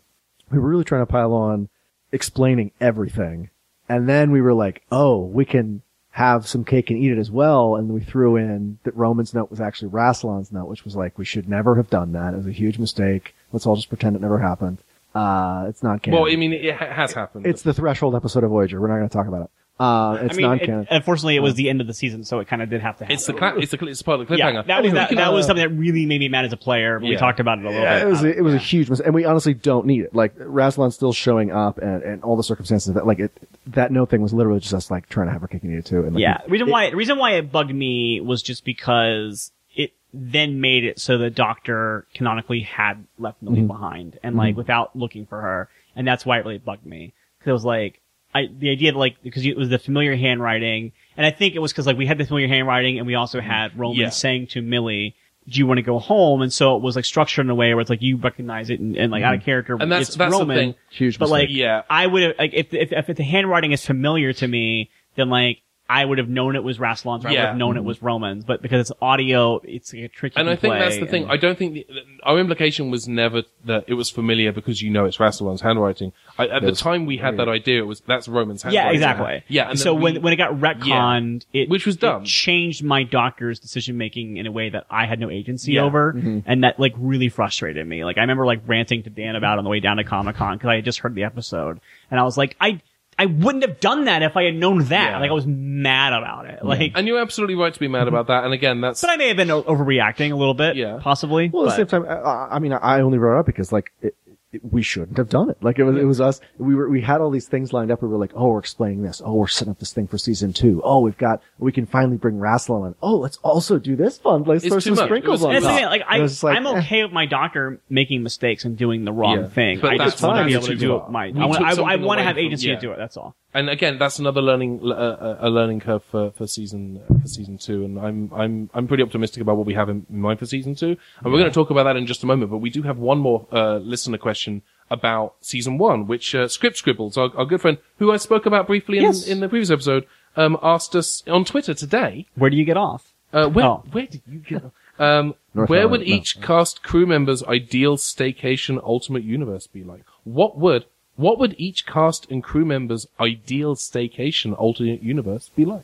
[0.52, 1.70] we were really trying to pile on
[2.12, 3.52] explaining everything,
[3.88, 5.82] and then we were like, oh, we can
[6.20, 7.78] have some cake and eat it as well.
[7.78, 11.24] And we threw in that Roman's note was actually Rassilon's note, which was like, we
[11.24, 12.34] should never have done that.
[12.34, 13.34] It was a huge mistake.
[13.54, 14.80] Let's all just pretend it never happened.
[15.16, 16.20] Uh, it's not canon.
[16.20, 17.48] Well, I mean, it has happened.
[17.48, 18.82] it's the threshold episode of Voyager.
[18.82, 19.50] We're not going to talk about it.
[19.80, 20.82] Uh, it's I mean, non-canon.
[20.82, 22.98] it, unfortunately, it was the end of the season, so it kind of did have
[22.98, 23.14] to happen.
[23.14, 24.68] it's the cla- it's the cl- it's part of the yeah, cliffhanger.
[24.68, 26.58] that was that, we that was uh, something that really made me mad as a
[26.58, 27.00] player.
[27.00, 27.20] But we Yeah.
[27.20, 28.08] talked about it a little Yeah, bit.
[28.08, 30.14] it was a, it was a huge mistake, and we honestly don't need it.
[30.14, 33.32] Like Rassilon's still showing up, and, and all the circumstances that like it
[33.68, 35.78] that no thing was literally just us like trying to have her cake and eat
[35.78, 36.04] it too.
[36.04, 39.54] And like, Yeah, the reason why the reason why it bugged me was just because
[39.76, 44.94] it then made it so the doctor canonically had left Millie behind, and like without
[44.94, 48.02] looking for her, and that's why it really bugged me because it was like
[48.34, 51.60] I the idea that like because it was the familiar handwriting, and I think it
[51.60, 53.50] was because like we had the familiar handwriting, and we also mm-hmm.
[53.50, 54.10] had Roman Yeah.
[54.10, 55.16] saying to Millie.
[55.48, 56.44] Do you want to go home?
[56.44, 58.80] And so it was like structured in a way where it's like you recognize it
[58.80, 59.46] and, and like out of mm-hmm.
[59.46, 59.78] character.
[59.80, 60.76] And that's- it's that's the Roman, thing.
[60.92, 61.50] Huge But mistake.
[61.50, 61.82] like, Yeah.
[61.90, 65.64] I would have like if if if the handwriting is familiar to me, then like
[65.92, 67.48] I would have known it was Rassilon's, or I would Yeah.
[67.48, 68.46] have known it was Roman's.
[68.46, 70.40] But because it's audio, it's a tricky.
[70.40, 71.26] and I think play, that's the thing.
[71.28, 71.88] I don't think the,
[72.24, 76.14] our implication was never that it was familiar because you know it's Rassilon's handwriting.
[76.38, 79.02] I, at the time we had that idea, it was that's Roman's handwriting.
[79.02, 79.36] yeah, handwriting.
[79.38, 79.56] exactly.
[79.56, 82.22] Yeah, and so then when we- when it got retconned, it Which was dumb.
[82.22, 85.84] it changed my doctor's decision making in a way that I had no agency Yeah.
[85.86, 86.12] over,
[86.46, 88.06] and that like really frustrated me.
[88.06, 90.36] Like I remember like ranting to Dan about it on the way down to Comic
[90.36, 91.80] Con because I had just heard the episode,
[92.12, 92.82] and I was like, I.
[93.20, 95.12] I wouldn't have done that if I had known that.
[95.12, 95.20] Yeah.
[95.20, 96.64] Like I was mad about it.
[96.64, 98.46] Like, and you're absolutely right to be mad about that.
[98.46, 100.76] And again, that's but I may have been o- overreacting a little bit.
[100.78, 101.00] Yeah.
[101.02, 101.50] possibly.
[101.50, 103.92] Well, at the but- same time, I, I mean, I only wrote up because like
[104.02, 104.29] it, it,
[104.64, 105.58] we shouldn't have done it.
[105.62, 106.42] Like it was, it was us.
[106.58, 108.02] We were, we had all these things lined up.
[108.02, 109.22] We were like, oh, we're explaining this.
[109.24, 110.82] Oh, we're setting up this thing for season two.
[110.84, 112.96] Oh, we've got, we can finally bring Rassilon in.
[113.02, 114.44] Oh, let's also do this fun.
[114.44, 115.06] Let's It's throw some much.
[115.06, 115.92] sprinkles It was- on And top.
[115.92, 116.80] like I, it like, I'm eh.
[116.80, 119.48] okay with my doctor making mistakes and doing the wrong Yeah.
[119.50, 119.80] thing.
[119.82, 121.10] But I just want to be able to do it.
[121.10, 122.76] My, I want, I, I want to away have from- agency yeah.
[122.76, 122.98] to do it.
[122.98, 123.36] That's all.
[123.54, 127.84] And again, that's another learning uh, a learning curve for, for season for season two.
[127.86, 130.98] And I'm I'm I'm pretty optimistic about what we have in mind for season two.
[131.24, 132.52] And we're going to talk about that in just a moment.
[132.52, 136.78] But we do have one more uh, listener question about season one, which uh, Script
[136.78, 139.28] Scribbles, our, our good friend, who I spoke about briefly in, Yes.
[139.28, 142.26] in the previous episode, um, asked us on Twitter today.
[142.36, 143.14] Where do you get off?
[143.32, 143.84] Uh, where, Oh.
[143.92, 144.72] where did you go?
[145.00, 146.14] Um, North where Carolina, would no.
[146.14, 150.04] each cast crew member's ideal staycation ultimate universe be like?
[150.26, 150.86] What would
[151.20, 155.84] what would each cast and crew member's ideal staycation alternate universe be like?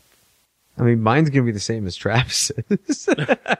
[0.77, 3.09] I mean, mine's gonna be the same as Travis's.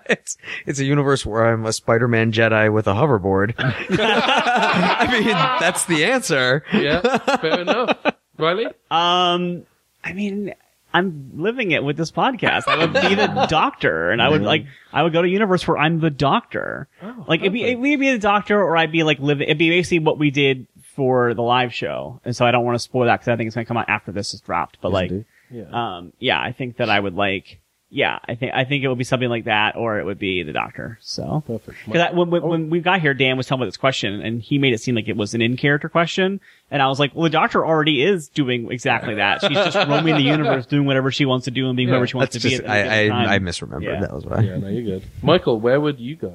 [0.05, 3.55] it's it's a universe where I'm a Spider-Man Jedi with a hoverboard.
[3.57, 6.63] I mean, that's the answer.
[6.73, 7.97] Yeah, fair enough.
[8.37, 8.67] Riley?
[8.89, 9.65] Um,
[10.01, 10.53] I mean,
[10.93, 12.69] I'm living it with this podcast.
[12.69, 15.67] I would be the doctor, and I would like, I would go to a universe
[15.67, 16.87] where I'm the doctor.
[17.27, 19.47] like it'd be, it'd be the doctor, or I'd be like living.
[19.47, 22.75] It'd be basically what we did for the live show, and so I don't want
[22.75, 24.79] to spoil that because I think it's gonna come out after this is dropped.
[24.81, 25.11] But like.
[25.51, 25.65] Yeah.
[25.97, 27.59] um, yeah, I think that I would like.
[27.91, 30.41] Yeah, I think I think it would be something like that, or it would be
[30.43, 30.97] the doctor.
[31.01, 31.77] So Perfect.
[31.85, 34.57] because when, when, when we got here, Dan was telling me this question, and he
[34.57, 37.29] made it seem like it was an in-character question, and I was like, "Well, the
[37.29, 39.41] Doctor already is doing exactly that.
[39.41, 42.17] She's just roaming the universe, doing whatever she wants to do, and being whoever she
[42.17, 43.35] wants That's to just be." At any I I.
[43.35, 43.83] I misremembered.
[43.83, 44.01] Yeah.
[44.01, 44.41] That was why.
[44.41, 45.03] Yeah, no, you're good.
[45.21, 46.33] Michael, where would you go?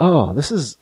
[0.00, 0.76] Oh, this is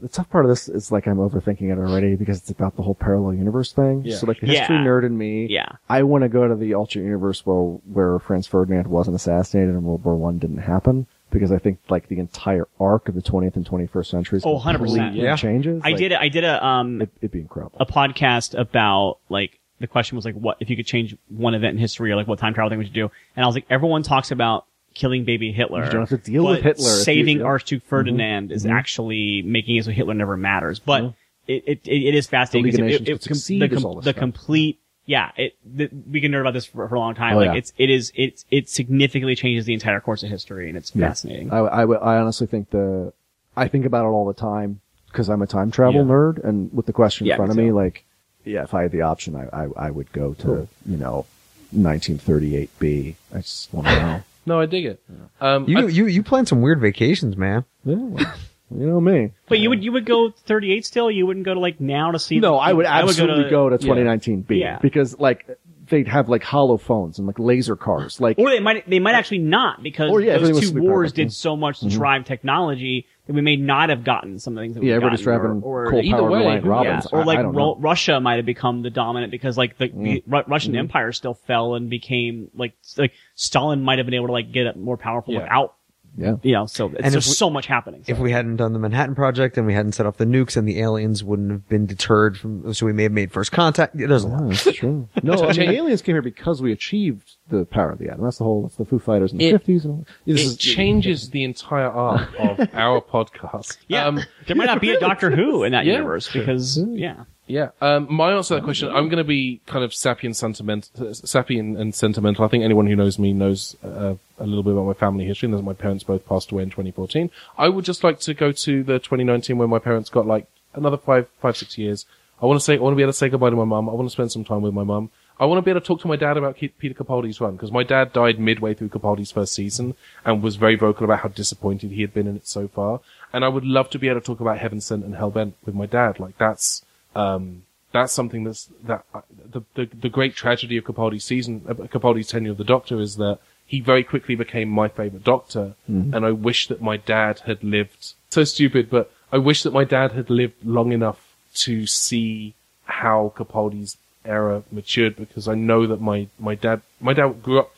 [0.00, 2.82] the tough part of this is like I'm overthinking it already because it's about the
[2.82, 4.02] whole parallel universe thing.
[4.04, 4.16] Yeah.
[4.16, 4.84] So like the history Yeah.
[4.84, 5.68] nerd in me, Yeah.
[5.88, 7.56] I want to go to the alternate universe where
[7.92, 12.08] where Franz Ferdinand wasn't assassinated and World War One didn't happen because I think like
[12.08, 14.76] the entire arc of the 20th and 21st centuries Oh, 100%.
[14.76, 15.36] completely Yeah.
[15.36, 15.80] changes.
[15.84, 16.12] I Like, did.
[16.12, 17.76] I did a um It, it'd be incredible.
[17.80, 21.74] a podcast about like the question was like, what if you could change one event
[21.74, 23.10] in history, or like what time travel thing would you do?
[23.34, 24.64] And I was like, everyone talks about
[24.96, 25.84] killing baby Hitler.
[25.84, 27.42] You don't have to deal with Hitler Saving.
[27.42, 28.70] Archduke Ferdinand is mm-hmm.
[28.70, 28.78] Mm-hmm.
[28.78, 30.78] actually making it so Hitler never matters.
[30.80, 31.14] But
[31.46, 32.72] it, it it it is fascinating.
[32.72, 34.80] The League of because it- it- the, com- the complete.
[35.08, 37.36] Yeah, it the, we can nerd about this for, for a long time.
[37.36, 37.54] Oh, like yeah.
[37.54, 41.06] it's it is it's it significantly changes the entire course of history, and it's Yeah.
[41.06, 41.52] fascinating.
[41.52, 43.12] I, I, I honestly think the,
[43.56, 46.08] I think about it all the time because I'm a time travel Yeah.
[46.10, 47.74] nerd and with the question in front of me too.
[47.74, 48.04] like,
[48.44, 51.24] yeah, if I had the option, I, I, I would go to, you know,
[51.72, 53.14] 1938B.
[53.32, 54.22] I just want to know.
[54.46, 55.02] No, I dig it.
[55.40, 57.64] Um, You I- you you plan some weird vacations, man.
[57.84, 58.34] Yeah, well,
[58.70, 59.32] you know me.
[59.48, 61.10] But you would you would go 38 still?
[61.10, 62.38] You wouldn't go to like now to see?
[62.38, 63.92] No, the- I would absolutely go to, yeah.
[63.94, 64.78] 2019B Yeah.
[64.80, 65.46] because like
[65.88, 68.20] they'd have like hollow phones and like laser cars.
[68.20, 71.32] Like Or they might they might actually not because Or, yeah, those two wars did
[71.32, 74.74] so much to drive technology that we may not have gotten some of the things
[74.76, 77.42] that yeah, we've everybody's driving or, or coal either way, who- yeah, or like I
[77.42, 77.74] don't Ru- know.
[77.74, 77.82] Mm.
[77.82, 80.78] Russia might have become the dominant because like the, the Ru- Russian Mm-hmm.
[80.80, 84.66] Empire still fell and became like like Stalin might have been able to like get
[84.66, 85.40] it more powerful Yeah.
[85.42, 85.74] without
[86.18, 86.36] Yeah.
[86.42, 88.02] you know so it's, And if there's we- so much happening.
[88.06, 90.66] If we hadn't done the Manhattan Project and we hadn't set off the nukes and
[90.66, 93.96] the aliens wouldn't have been deterred from, so we may have made first contact.
[93.96, 94.42] There's a lot.
[94.42, 95.08] Yeah, that's true.
[95.22, 98.24] No, I mean, change- aliens came here because we achieved the power of the atom.
[98.24, 98.62] That's the whole.
[98.62, 100.06] That's the Foo Fighters in the It- fifties and all.
[100.26, 103.76] This it is- changes the entire arc of our podcast.
[103.88, 105.94] yeah, Um, there might not be a Doctor Who in that Yeah.
[105.94, 107.24] universe because yeah.
[107.46, 107.70] Yeah.
[107.80, 111.14] Um, my answer to that question, I'm going to be kind of sappy and sentimental,
[111.14, 112.44] sappy and, and sentimental.
[112.44, 115.46] I think anyone who knows me knows uh, a little bit about my family history,
[115.46, 117.30] and that my parents both passed away in 2014.
[117.56, 120.96] I would just like to go to the 2019 when my parents got like another
[120.96, 122.04] five, five, six years.
[122.42, 123.88] I want to say, I want to be able to say goodbye to my mum.
[123.88, 125.10] I want to spend some time with my mum.
[125.38, 127.70] I want to be able to talk to my dad about Peter Capaldi's run because
[127.70, 131.90] my dad died midway through Capaldi's first season and was very vocal about how disappointed
[131.90, 133.00] he had been in it so far.
[133.34, 135.74] And I would love to be able to talk about Heaven Sent and Hellbent with
[135.74, 136.18] my dad.
[136.18, 136.85] Like that's
[137.16, 137.44] um,
[137.92, 139.20] that's something that's that uh,
[139.54, 143.16] the, the the great tragedy of Capaldi's season, uh, Capaldi's tenure of the Doctor is
[143.16, 143.38] that
[143.72, 145.74] he very quickly became my favorite Doctor,
[146.14, 148.14] and I wish that my dad had lived.
[148.30, 151.20] So stupid, but I wish that my dad had lived long enough
[151.66, 157.42] to see how Capaldi's era matured, because I know that my my dad my dad
[157.42, 157.70] grew up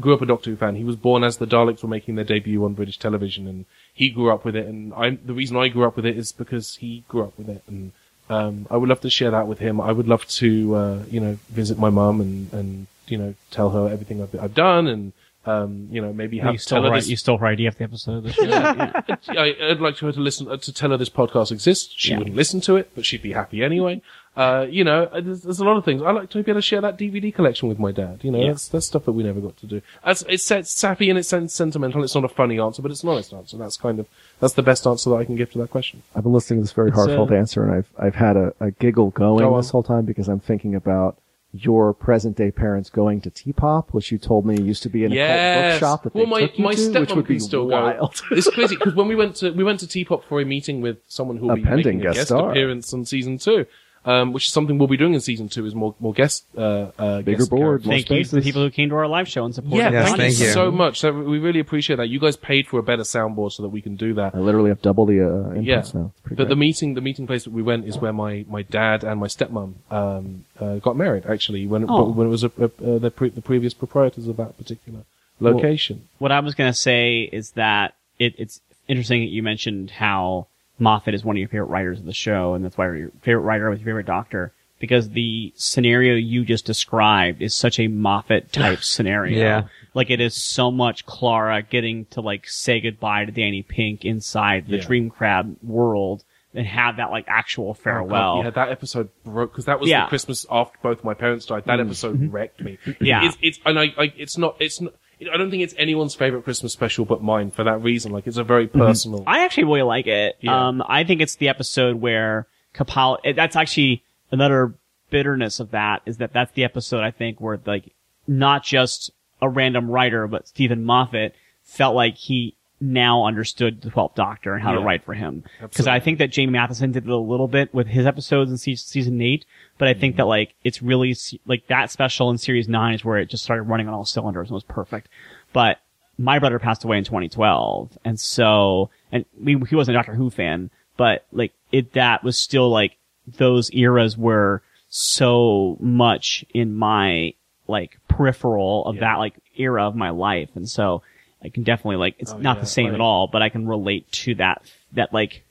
[0.00, 0.76] grew up a Doctor Who fan.
[0.76, 4.10] He was born as the Daleks were making their debut on British television, and he
[4.10, 4.66] grew up with it.
[4.66, 7.48] And I, the reason I grew up with it is because he grew up with
[7.48, 7.62] it.
[7.66, 7.92] And
[8.28, 9.80] um, I would love to share that with him.
[9.80, 13.70] I would love to, uh, you know, visit my mum and and you know tell
[13.70, 15.12] her everything I've, I've done, and
[15.48, 17.08] um, you know maybe have you still write, her her, this.
[17.08, 18.24] you stole her idea of the episode.
[18.24, 18.52] This year.
[18.52, 21.94] I, I'd like her to listen uh, to tell her this podcast exists.
[21.96, 22.18] She Yeah.
[22.18, 24.02] wouldn't listen to it, but she'd be happy anyway.
[24.36, 26.00] Uh, you know, uh, there's, there's a lot of things.
[26.00, 28.20] I like to be able to share that DVD collection with my dad.
[28.22, 28.48] You know, Yeah.
[28.52, 29.82] that's that's stuff that we never got to do.
[30.04, 32.04] As it's, it's sappy and it's sen- sentimental.
[32.04, 33.56] It's not a funny answer, but it's an honest answer.
[33.56, 34.06] That's kind of
[34.40, 36.02] that's the best answer that I can give to that question.
[36.14, 38.52] I've been listening to this very It's, heartfelt uh, answer, and I've I've had a,
[38.60, 41.16] a giggle going Go this whole time because I'm thinking about
[41.64, 45.12] your present day parents going to T-pop, which you told me used to be in
[45.12, 47.66] a cult bookshop that they well, my took you my to, which would be still
[47.68, 48.20] wild.
[48.28, 48.36] go.
[48.36, 50.98] It's crazy because when we went to we went to Teapot for a meeting with
[51.08, 52.50] someone who will A be making a guest guest star.
[52.50, 53.66] appearance on season two,
[54.08, 55.66] um, which is something we'll be doing in season two.
[55.66, 58.62] Is more more guest uh, uh, Bigger guest board, more Thank you to the people
[58.62, 59.76] who came to our live show and supported.
[59.76, 60.98] Yeah, Yes, thank, you so much.
[61.00, 62.08] So we really appreciate that.
[62.08, 64.34] You guys paid for a better soundboard so that we can do that.
[64.34, 66.12] I literally have double the uh, inputs Yeah, now.
[66.22, 66.48] But great.
[66.48, 69.26] the meeting, the meeting place that we went is where my, my dad and my
[69.26, 71.26] stepmom um, uh, got married.
[71.26, 72.08] Actually, when it, Oh.
[72.10, 75.00] when it was a, a, uh, the, pre- the previous proprietors of that particular
[75.40, 76.08] location.
[76.18, 80.46] what I was going to say is that it, it's interesting that you mentioned how
[80.78, 83.42] Moffat is one of your favorite writers of the show, and that's why your favorite
[83.42, 84.52] writer with your favorite doctor.
[84.80, 89.38] Because the scenario you just described is such a Moffat type scenario.
[89.38, 89.62] Yeah.
[89.92, 94.68] Like it is so much Clara getting to like say goodbye to Danny Pink inside
[94.68, 94.86] the Yeah.
[94.86, 96.22] Dream Crab world
[96.54, 98.36] and have that like actual Oh, farewell.
[98.36, 100.04] God, yeah, that episode broke because that was Yeah.
[100.04, 101.64] the Christmas after both my parents died.
[101.64, 101.88] That mm-hmm.
[101.88, 102.30] episode mm-hmm.
[102.30, 102.78] wrecked me.
[103.00, 103.26] Yeah.
[103.26, 104.94] it's, it's and I, I it's not it's not.
[105.20, 108.12] I don't think it's anyone's favorite Christmas special, but mine for that reason.
[108.12, 109.24] Like it's a very personal.
[109.26, 110.36] I actually really like it.
[110.40, 110.68] Yeah.
[110.68, 113.18] Um, I think it's the episode where Capal.
[113.24, 114.74] it- That's actually another
[115.10, 117.94] bitterness of that is that that's the episode I think where like
[118.26, 124.14] not just a random writer but Steven Moffat felt like he now understood the Twelfth
[124.14, 125.42] Doctor and how to write for him.
[125.60, 128.56] Because I think that Jamie Mathieson did it a little bit with his episodes in
[128.56, 129.44] se- season eight,
[129.78, 130.16] but I think Mm-hmm.
[130.18, 133.42] that like it's really se- like that special in series nine is where it just
[133.44, 135.08] started running on all cylinders and was perfect.
[135.52, 135.78] But
[136.18, 140.30] my brother passed away in 2012, and so and we, he wasn't a Doctor Who
[140.30, 147.34] fan, but like it that was still like those eras were so much in my
[147.66, 149.00] like peripheral of Yeah.
[149.02, 151.02] that like era of my life, and so
[151.42, 153.48] I can definitely like it's Oh, not yeah, the same like- at all, but I
[153.48, 155.44] can relate to that that like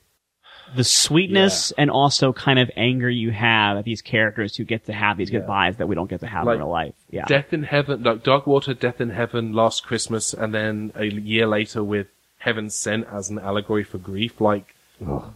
[0.76, 4.92] the sweetness and also kind of anger you have at these characters who get to
[4.92, 5.38] have these Yeah.
[5.40, 6.94] goodbyes that we don't get to have Like, in real life.
[7.10, 7.24] Yeah.
[7.24, 11.46] Death in Heaven, like Dark Water, Death in Heaven, Last Christmas, and then a year
[11.46, 12.08] later with
[12.38, 14.42] Heaven Sent as an allegory for grief.
[14.42, 14.74] Like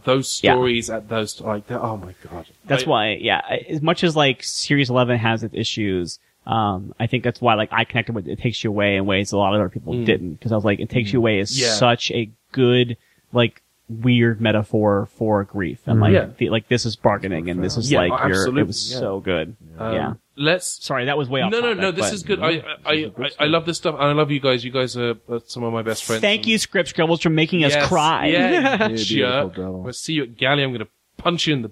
[0.03, 0.53] those Yeah.
[0.53, 2.45] stories at those, like oh my god.
[2.65, 3.41] That's I- why, yeah.
[3.69, 7.69] As much as like Series Eleven has its issues, um, I think that's why like
[7.71, 10.33] I connected with It Takes You Away in ways a lot of other people didn't.
[10.35, 11.61] Because I was like, It Takes You Away is Mm.
[11.61, 11.73] Yeah.
[11.73, 12.97] such a good
[13.31, 16.29] like weird metaphor for grief and like Yeah.
[16.37, 18.99] the, like this is bargaining and this is Yeah, like oh, your, it was Yeah.
[18.99, 19.55] so good.
[19.77, 20.13] Um, yeah.
[20.35, 21.51] Let's Sorry, that was way off.
[21.51, 21.91] no, no, topic, no.
[21.91, 22.39] This but- is good.
[22.41, 24.63] I, I, I, I love this stuff, and I love you guys.
[24.65, 26.21] You guys are, are some of my best friends.
[26.21, 28.27] Thank you, Script Scribbles, for making us cry.
[28.27, 30.63] Yeah, You you beautiful We'll see you at Galley.
[30.63, 30.87] I'm going to
[31.17, 31.71] punch you in the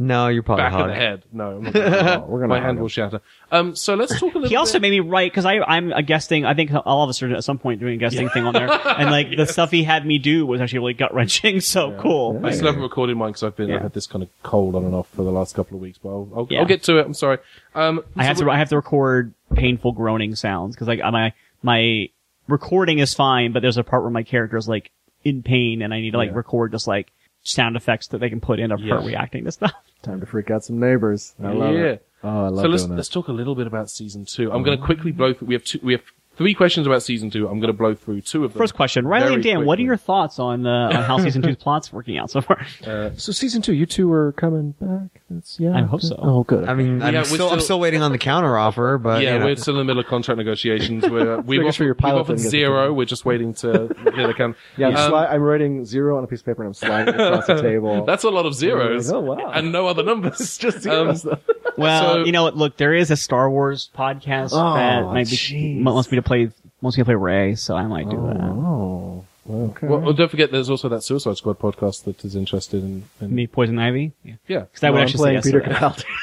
[0.00, 0.86] No, you're probably back of hot.
[0.86, 1.22] the head.
[1.32, 2.24] No, I'm not gonna.
[2.24, 3.20] We're gonna my hand will shatter.
[3.50, 4.48] Um, so let's talk a little.
[4.48, 4.82] He also bit.
[4.82, 6.44] made me write because I I'm a guesting.
[6.44, 8.70] I think all of us are at some point doing a guesting thing on there,
[8.86, 11.60] and like the stuff he had me do was actually really gut wrenching.
[11.68, 12.40] So cool.
[12.46, 13.76] I still haven't recorded mine because I've been Yeah.
[13.76, 15.98] I've had this kind of cold on and off for the last couple of weeks,
[16.00, 16.60] but I'll I'll, Yeah.
[16.60, 17.04] I'll get to it.
[17.04, 17.38] I'm sorry.
[17.74, 21.32] Um, I have so to I have to record painful groaning sounds because like my
[21.62, 22.08] my
[22.46, 24.92] recording is fine, but there's a part where my character is like
[25.24, 26.36] in pain, and I need to like Yeah.
[26.36, 27.10] record just like
[27.42, 28.94] sound effects that they can put in of Yeah.
[29.00, 29.72] her reacting to stuff.
[30.02, 31.34] Time to freak out some neighbors.
[31.42, 31.80] I love Yeah.
[31.80, 32.06] it.
[32.22, 32.96] Oh, I love so let's doing that.
[32.96, 34.50] let's talk a little bit about season two.
[34.50, 34.64] I'm mm-hmm.
[34.64, 35.48] going to quickly blow through.
[35.48, 35.78] We have two.
[35.82, 36.02] We have
[36.38, 37.46] three questions about season two.
[37.48, 38.58] I'm going to blow through two of them.
[38.58, 41.56] First question, Riley and Dan, what are your thoughts on uh, on how season two's
[41.60, 42.64] plot's working out so far?
[42.82, 45.20] So season two, you two are coming back.
[45.28, 45.76] That's yeah.
[45.76, 46.16] I hope so.
[46.18, 46.66] Oh, good.
[46.68, 49.22] I mean, I'm, Yeah, we're still, I'm still- still waiting on the counter offer, but
[49.22, 49.44] yeah, you know.
[49.46, 51.06] we're still in the middle of contract negotiations.
[51.06, 52.86] We're, we've Making offered, sure your we've pilot offered didn't get zero.
[52.86, 53.70] the- We're just waiting to
[54.14, 54.54] hear the can.
[54.78, 57.14] yeah, I'm, Um, sli- I'm writing zero on a piece of paper and I'm sliding
[57.14, 58.04] it across the table.
[58.06, 59.10] That's a lot of zeros.
[59.10, 59.50] Oh, wow.
[59.52, 60.40] And no other numbers.
[60.40, 61.22] it's just zeros.
[61.24, 61.38] though.
[61.76, 62.56] Well, So- you know what?
[62.56, 66.50] Look, there is a Star Wars podcast Oh, that might be, wants me to play
[66.80, 68.36] wants me to play Ray, so I might do that.
[68.40, 69.86] Oh, okay.
[69.86, 73.04] Well, well, don't forget, there's also that Suicide Squad podcast that is interested in.
[73.20, 74.12] in Me, Poison Ivy.
[74.22, 74.58] Yeah, yeah.
[74.60, 76.04] because I would Well, I'm actually playing say Peter yes to.
[76.04, 76.04] Capaldi.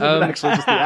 [0.00, 0.72] Um, actually just the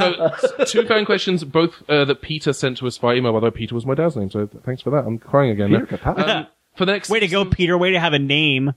[0.00, 0.48] actor.
[0.58, 3.32] so, two fan questions, both uh, that Peter sent to us by email.
[3.32, 5.04] By the way, Peter was my dad's name, so thanks for that.
[5.06, 5.68] I'm crying again.
[5.70, 5.96] Peter.
[5.96, 6.28] Capaldi.
[6.28, 7.78] Um, for the next Way to go, Peter!
[7.78, 8.72] Way to have a name.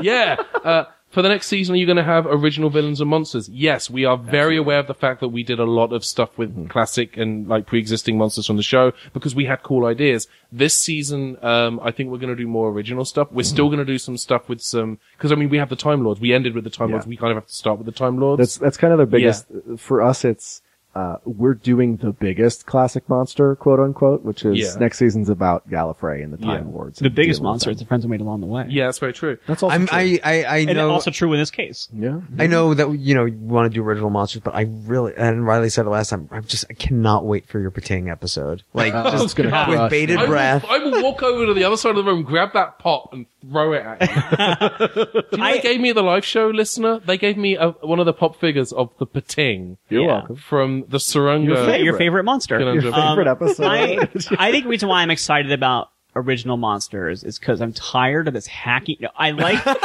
[0.00, 0.36] yeah.
[0.62, 3.48] Uh, for the next season, are you going to have original villains and monsters?
[3.48, 6.38] Yes, we are very aware of the fact that we did a lot of stuff
[6.38, 6.66] with Mm-hmm.
[6.68, 10.28] classic and like pre-existing monsters from the show because we had cool ideas.
[10.52, 13.28] This season, um, I think we're going to do more original stuff.
[13.32, 13.54] We're Mm-hmm.
[13.54, 16.04] still going to do some stuff with some because I mean we have the Time
[16.04, 16.20] Lords.
[16.20, 16.94] We ended with the Time Yeah.
[16.96, 17.06] Lords.
[17.06, 18.38] We kind of have to start with the Time Lords.
[18.38, 19.46] That's that's kind of the biggest
[19.78, 20.24] for us.
[20.24, 20.62] It's
[20.94, 24.74] uh, we're doing the biggest classic monster, quote unquote, which is Yeah.
[24.80, 26.74] next season's about Gallifrey and the Time Yeah.
[26.74, 26.98] Lords.
[26.98, 28.66] The and biggest dealing with monster is the friends we made along the way.
[28.68, 29.38] yeah, that's very true.
[29.46, 29.96] That's also I'm, true.
[29.98, 30.90] I, I, I and know.
[30.90, 31.88] also true in this case.
[31.94, 32.20] yeah.
[32.38, 35.46] I know that you know you want to do original monsters, but I really and
[35.46, 36.28] Riley said it last time.
[36.32, 38.62] I'm just I cannot wait for your Pting episode.
[38.74, 40.22] Like Oh, just it's gonna with crush bated me.
[40.22, 40.64] I will, breath.
[40.68, 43.26] I will walk over to the other side of the room, grab that pot, and
[43.48, 44.86] throw it at you.
[44.86, 46.98] Do you know I- they gave me the live show listener?
[46.98, 50.06] They gave me a, one of the pop figures of the Pting You're Yeah.
[50.18, 50.36] welcome.
[50.36, 51.46] from the Tsuranga.
[51.46, 51.98] Your, fa- your favorite.
[51.98, 52.58] favorite monster.
[52.60, 53.64] Your Your Um, favorite episode.
[53.66, 54.08] I,
[54.38, 58.34] I think the reason why I'm excited about original monsters is because I'm tired of
[58.34, 59.00] this hacky.
[59.00, 59.78] No, I like what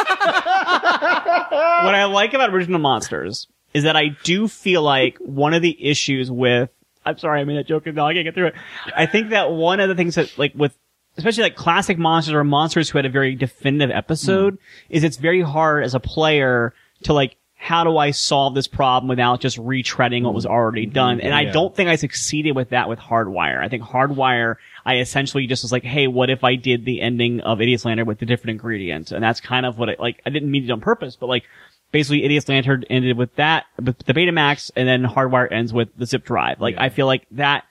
[1.96, 6.32] I like about original monsters is that I do feel like one of the issues
[6.32, 6.70] with.
[7.06, 8.56] I'm sorry, I made that joke and now I can't get through it.
[8.96, 10.76] I think that one of the things that like with
[11.18, 14.58] especially like classic monsters or monsters who had a very definitive episode
[14.90, 16.74] is it's very hard as a player
[17.04, 20.94] to like how do I solve this problem without just retreading what was already mm-hmm.
[20.94, 21.20] done?
[21.20, 23.60] And I don't think I succeeded with that with Hardwire.
[23.60, 27.42] I think Hardwire, I essentially just was like, hey, what if I did the ending
[27.42, 29.12] of Idiot's Lantern with the different ingredients?
[29.12, 31.46] And that's kind of what it, like, I didn't mean it on purpose, but like,
[31.92, 36.06] basically Idiot's Lantern ended with that, with the Betamax, and then Hardwire ends with the
[36.06, 36.62] zip drive.
[36.62, 37.64] Like, I feel like that,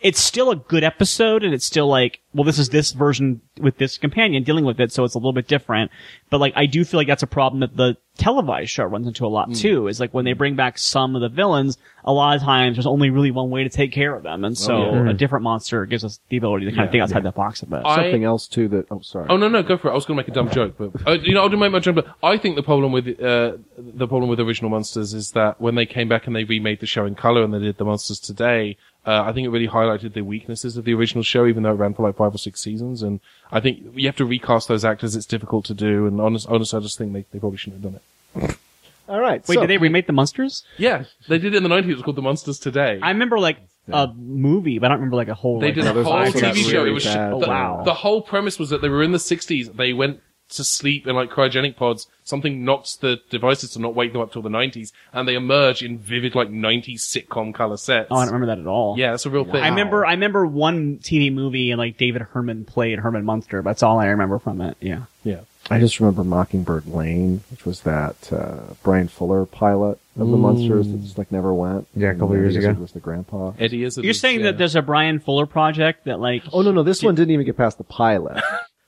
[0.00, 3.76] it's still a good episode and it's still like, well, this is this version with
[3.76, 5.90] this companion dealing with it, so it's a little bit different.
[6.30, 9.24] But like, I do feel like that's a problem that the televised show runs into
[9.24, 12.36] a lot too, is like when they bring back some of the villains, a lot
[12.36, 14.44] of times there's only really one way to take care of them.
[14.44, 15.10] And so yeah.
[15.10, 17.66] a different monster gives us the ability to kind of think outside the box a
[17.66, 17.82] bit.
[17.84, 18.86] I- Something else too that.
[18.90, 19.26] Oh, sorry.
[19.28, 19.92] Oh no, no, go for it.
[19.92, 21.72] I was going to make a dumb joke, but uh, you know, I'll do make
[21.72, 21.96] my joke.
[21.96, 25.74] But I think the problem with uh, the problem with original monsters is that when
[25.74, 28.20] they came back and they remade the show in color and they did the monsters
[28.20, 28.76] today,
[29.06, 31.76] uh, I think it really highlighted the weaknesses of the original show, even though it
[31.76, 33.02] ran for like five or six seasons.
[33.02, 33.20] And
[33.50, 35.16] I think you have to recast those actors.
[35.16, 37.92] It's difficult to do, and honest, honestly, I just think they, they probably shouldn't have
[37.92, 38.00] done
[38.46, 38.56] it.
[39.08, 39.46] All right.
[39.48, 40.64] Wait, so, did they remake the monsters?
[40.78, 41.90] Yeah, they did it in the nineties.
[41.92, 42.98] It was called The Munsters Today.
[43.02, 43.58] I remember like
[43.90, 45.58] a movie, but I don't remember like a whole.
[45.58, 46.78] They like, did a whole TV show.
[46.78, 47.82] really It was sh- bad- the, Oh, wow.
[47.84, 49.74] the whole premise was that they were in the 60s.
[49.76, 50.20] They went
[50.56, 52.06] to sleep in like cryogenic pods.
[52.24, 55.82] Something knocks the devices to not wake them up till the 90s, and they emerge
[55.82, 58.08] in vivid like 90s sitcom color sets.
[58.10, 58.96] Oh, I don't remember that at all.
[58.98, 59.56] Yeah, it's a real thing.
[59.56, 63.62] I remember, I remember one TV movie and like David Herman played Herman Munster.
[63.62, 64.76] That's all I remember from it.
[64.80, 65.04] Yeah.
[65.24, 65.40] Yeah.
[65.70, 70.88] I just remember Mockingbird Lane, which was that uh, Bryan Fuller pilot of the monsters
[70.88, 71.86] that just like never went.
[71.94, 72.70] Yeah, a couple years ago.
[72.70, 73.52] Izzard was the grandpa.
[73.58, 73.96] Eddie is.
[73.96, 76.42] You're saying that there's a Bryan Fuller project that like.
[76.52, 78.42] Oh no, no, this one didn't even get past the pilot.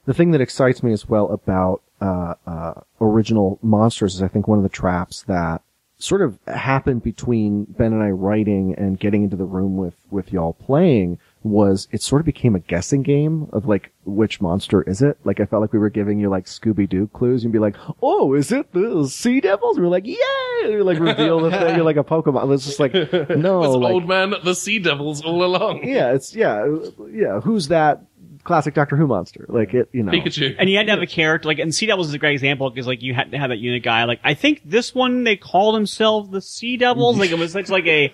[0.06, 4.48] The thing that excites me as well about uh, uh, original monsters is I think
[4.48, 5.62] one of the traps that
[5.98, 10.32] sort of happened between Ben and I writing and getting into the room with with
[10.32, 15.02] y'all playing was it sort of became a guessing game of like which monster is
[15.02, 15.18] it?
[15.24, 17.44] Like I felt like we were giving you like Scooby Doo clues.
[17.44, 21.40] You'd be like, "Oh, is it the Sea Devils?" We are like, "Yeah!" Like reveal
[21.40, 21.76] the thing.
[21.76, 22.52] You're like a Pokemon.
[22.54, 22.94] It's just like,
[23.30, 25.86] no, like, old man, the Sea Devils, all along.
[25.86, 26.66] yeah, it's yeah,
[27.10, 27.40] yeah.
[27.40, 28.02] Who's that
[28.44, 29.46] classic Doctor Who monster?
[29.48, 30.12] Like it, you know.
[30.12, 30.54] Pikachu.
[30.58, 32.70] And you had to have a character, like, and Sea Devils is a great example
[32.70, 34.04] because, like, you had to have that unit guy.
[34.04, 37.18] Like, I think this one they called themselves the Sea Devils.
[37.18, 38.12] Like, it was such like a,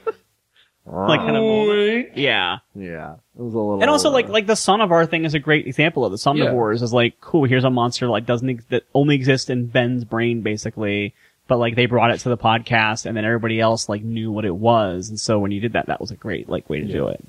[0.87, 2.17] like, kind of moment.
[2.17, 2.59] Yeah.
[2.75, 3.81] Yeah, it was a little.
[3.83, 6.13] And also, like, uh, like the Son of Our thing is a great example of
[6.13, 9.15] the Son of Somnivores is like, cool, here's a monster like doesn't ex- that only
[9.15, 11.15] exists in Ben's brain basically,
[11.49, 14.45] but like they brought it to the podcast and then everybody else like knew what
[14.45, 16.87] it was, and so when you did that, that was a great like way to
[16.87, 17.23] do it.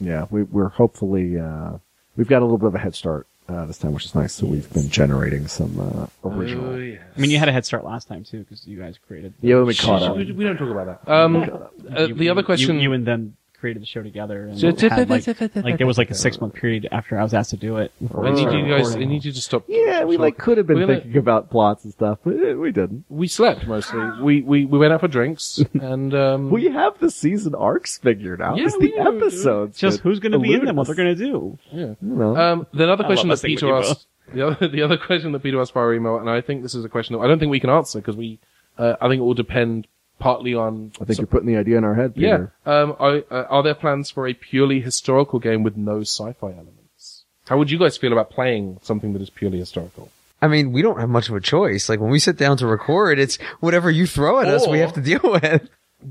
[0.00, 1.78] yeah, we, we're hopefully uh,
[2.16, 4.32] we've got a little bit of a head start uh, this time, which is nice.
[4.34, 6.66] So we've been generating some uh, original.
[6.66, 6.98] Oh, yeah.
[7.16, 9.34] I mean, you had a head start last time too because you guys created.
[9.40, 10.16] Yeah, we caught up.
[10.16, 11.12] We, we don't talk about that.
[11.12, 12.76] Um, uh, you- the other question.
[12.76, 13.36] you, you and them
[13.66, 14.46] created the show together.
[14.46, 17.34] And So- had, like, like there was like a six month period after I was
[17.34, 17.90] asked to do it.
[18.16, 18.94] I need you guys.
[18.94, 19.64] I need you to stop.
[19.66, 22.54] Yeah, we like could have been We're gonna- thinking about plots and stuff, but eh,
[22.54, 23.04] we didn't.
[23.08, 24.00] We slept mostly.
[24.22, 26.50] We we we went out for drinks and um.
[26.50, 28.56] We have the season arcs figured out.
[28.58, 29.22] Yeah, it's we the know, dude.
[29.22, 29.78] episodes.
[29.78, 30.76] Just that who's going to be in them?
[30.76, 31.58] What they're going to do?
[31.72, 31.86] yeah.
[31.86, 32.36] You know.
[32.36, 34.96] Um, the other question love that messing with Peter you asked, the other, the other
[34.96, 37.26] question that Peter asked via email, and I think this is a question that I
[37.26, 38.38] don't think we can answer because we,
[38.78, 39.86] uh, I think it will depend
[40.18, 40.92] partly on.
[41.00, 42.46] I think you're putting the idea in our head, yeah.
[42.64, 47.24] Um, are, uh, are there plans for a purely historical game with no sci-fi elements?
[47.48, 50.10] How would you guys feel about playing something that is purely historical?
[50.42, 51.88] I mean, we don't have much of a choice.
[51.88, 54.92] Like when we sit down to record, it's whatever you throw at us, we have
[54.94, 55.68] to deal with.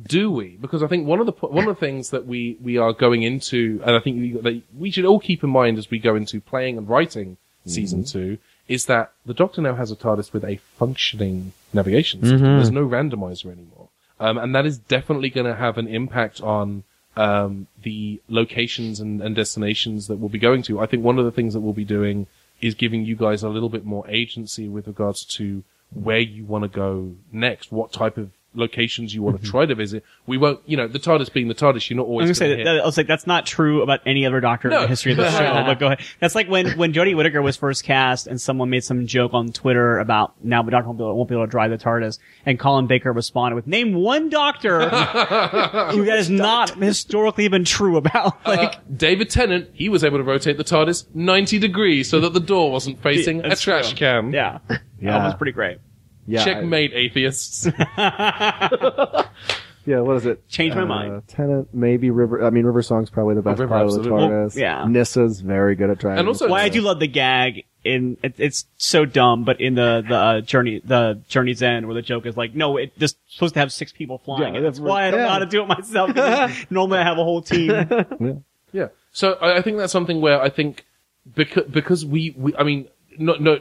[0.07, 0.57] do we?
[0.59, 3.21] Because I think one of the one of the things that we we are going
[3.23, 6.15] into, and I think we, that we should all keep in mind as we go
[6.15, 7.37] into playing and writing
[7.67, 8.37] season two,
[8.67, 12.41] is that the Doctor now has a TARDIS with a functioning navigation system.
[12.41, 13.74] There's no randomizer anymore,
[14.19, 16.83] um, and that is definitely going to have an impact on
[17.17, 20.79] um, the locations and, and destinations that we'll be going to.
[20.79, 22.27] I think one of the things that we'll be doing
[22.61, 25.63] is giving you guys a little bit more agency with regards to
[25.93, 29.75] where you want to go next, what type of locations you want to try to
[29.75, 30.03] visit.
[30.25, 32.23] We won't, you know, the TARDIS being the TARDIS, you're not always.
[32.23, 34.25] I'm always gonna say gonna that, that- I was like, that's not true about any
[34.25, 35.63] other Doctor in the history of the show.
[35.65, 35.99] But go ahead.
[36.19, 39.51] That's like when when Jodie Whittaker was first cast, and someone made some joke on
[39.51, 42.19] Twitter about now the Doctor won't be, able, won't be able to drive the TARDIS,
[42.45, 47.97] and Colin Baker responded with, "Name one Doctor who that has not historically been true
[47.97, 52.19] about." Like, Uh, David Tennant, he was able to rotate the TARDIS 90 degrees so
[52.21, 53.97] that the door wasn't facing a That's trash true.
[53.97, 54.31] can.
[54.33, 54.77] yeah, Yeah.
[55.19, 55.77] that was pretty great.
[56.27, 57.67] Yeah, I- Checkmate, atheists.
[57.97, 59.27] yeah,
[59.99, 60.47] what is it?
[60.49, 61.27] Changed my Uh, mind.
[61.27, 62.43] Tennant, maybe River.
[62.43, 64.27] I mean, River Song's probably the best River, pilot of the absolutely.
[64.27, 64.55] TARDIS.
[64.55, 64.85] Yeah.
[64.87, 66.19] Nyssa's very good at driving.
[66.19, 66.73] And also- Why I TARDIS.
[66.73, 70.81] do love the gag in it, it's so dumb, but in the the uh, journey
[70.83, 73.91] the journey's end where the joke is like, no, it just supposed to have six
[73.91, 74.41] people flying.
[74.41, 76.11] Yeah, and that's that's why I don't know how to do it myself.
[76.15, 77.71] 'cause Normally, I have a whole team.
[78.73, 78.87] Yeah.
[79.13, 80.83] So I, I think that's something where I think
[81.35, 82.87] because because we, we I mean
[83.19, 83.59] not not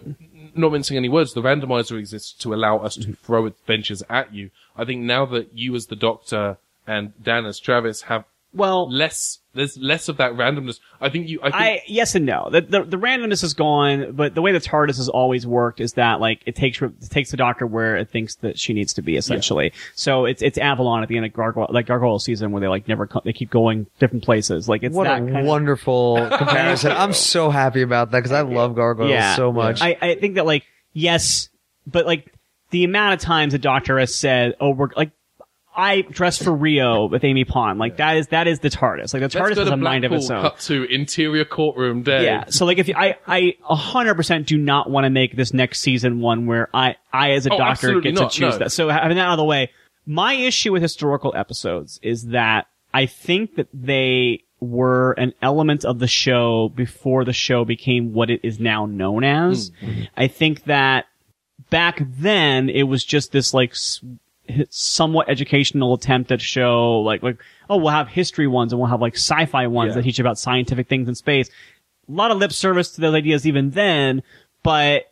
[0.57, 4.50] not mincing any words, the randomizer exists to allow us to throw adventures at you.
[4.76, 8.24] I think now that you as the Doctor and Dan as Travis have
[8.55, 10.78] Well, less there's less of that randomness.
[11.00, 12.48] I think you I think I yes and no.
[12.50, 15.94] The, the the randomness is gone, but the way the TARDIS has always worked is
[15.94, 19.02] that like it takes it takes the Doctor where it thinks that she needs to
[19.02, 19.72] be essentially.
[19.94, 22.86] So it's it's Avalon at the end of Gargoyle like Gargoyle season where they like
[22.88, 24.68] never co- they keep going different places.
[24.68, 26.92] Like it's What that a kind of- wonderful comparison.
[26.92, 29.80] I'm so happy about that because I love gargoyles so much.
[29.82, 31.48] I, I think that like yes,
[31.86, 32.32] but like
[32.70, 35.11] the amount of times the Doctor has said, "Oh, we're like."
[35.77, 37.79] I dressed for Rio with Amy Pond.
[37.79, 39.12] Like that is that is the TARDIS.
[39.12, 40.43] Like the TARDIS has to a mind of its own.
[40.43, 42.25] cut to interior courtroom day.
[42.25, 42.45] Yeah.
[42.49, 45.53] So like if you, I I a hundred percent do not want to make this
[45.53, 48.59] next season one where I I as a Oh, doctor get to choose no.
[48.59, 48.72] that.
[48.72, 49.70] So having that out of the way,
[50.07, 55.99] my issue with historical episodes is that I think that they were an element of
[55.99, 59.70] the show before the show became what it is now known as.
[59.83, 60.09] Mm.
[60.16, 61.07] I think that
[61.70, 63.75] back then it was just this like
[64.70, 67.38] somewhat educational attempt at show like like
[67.70, 69.95] oh we'll have history ones and we'll have like sci-fi ones Yeah.
[69.97, 71.49] that teach about scientific things in space
[72.09, 74.22] a lot of lip service to those ideas even then,
[74.62, 75.11] but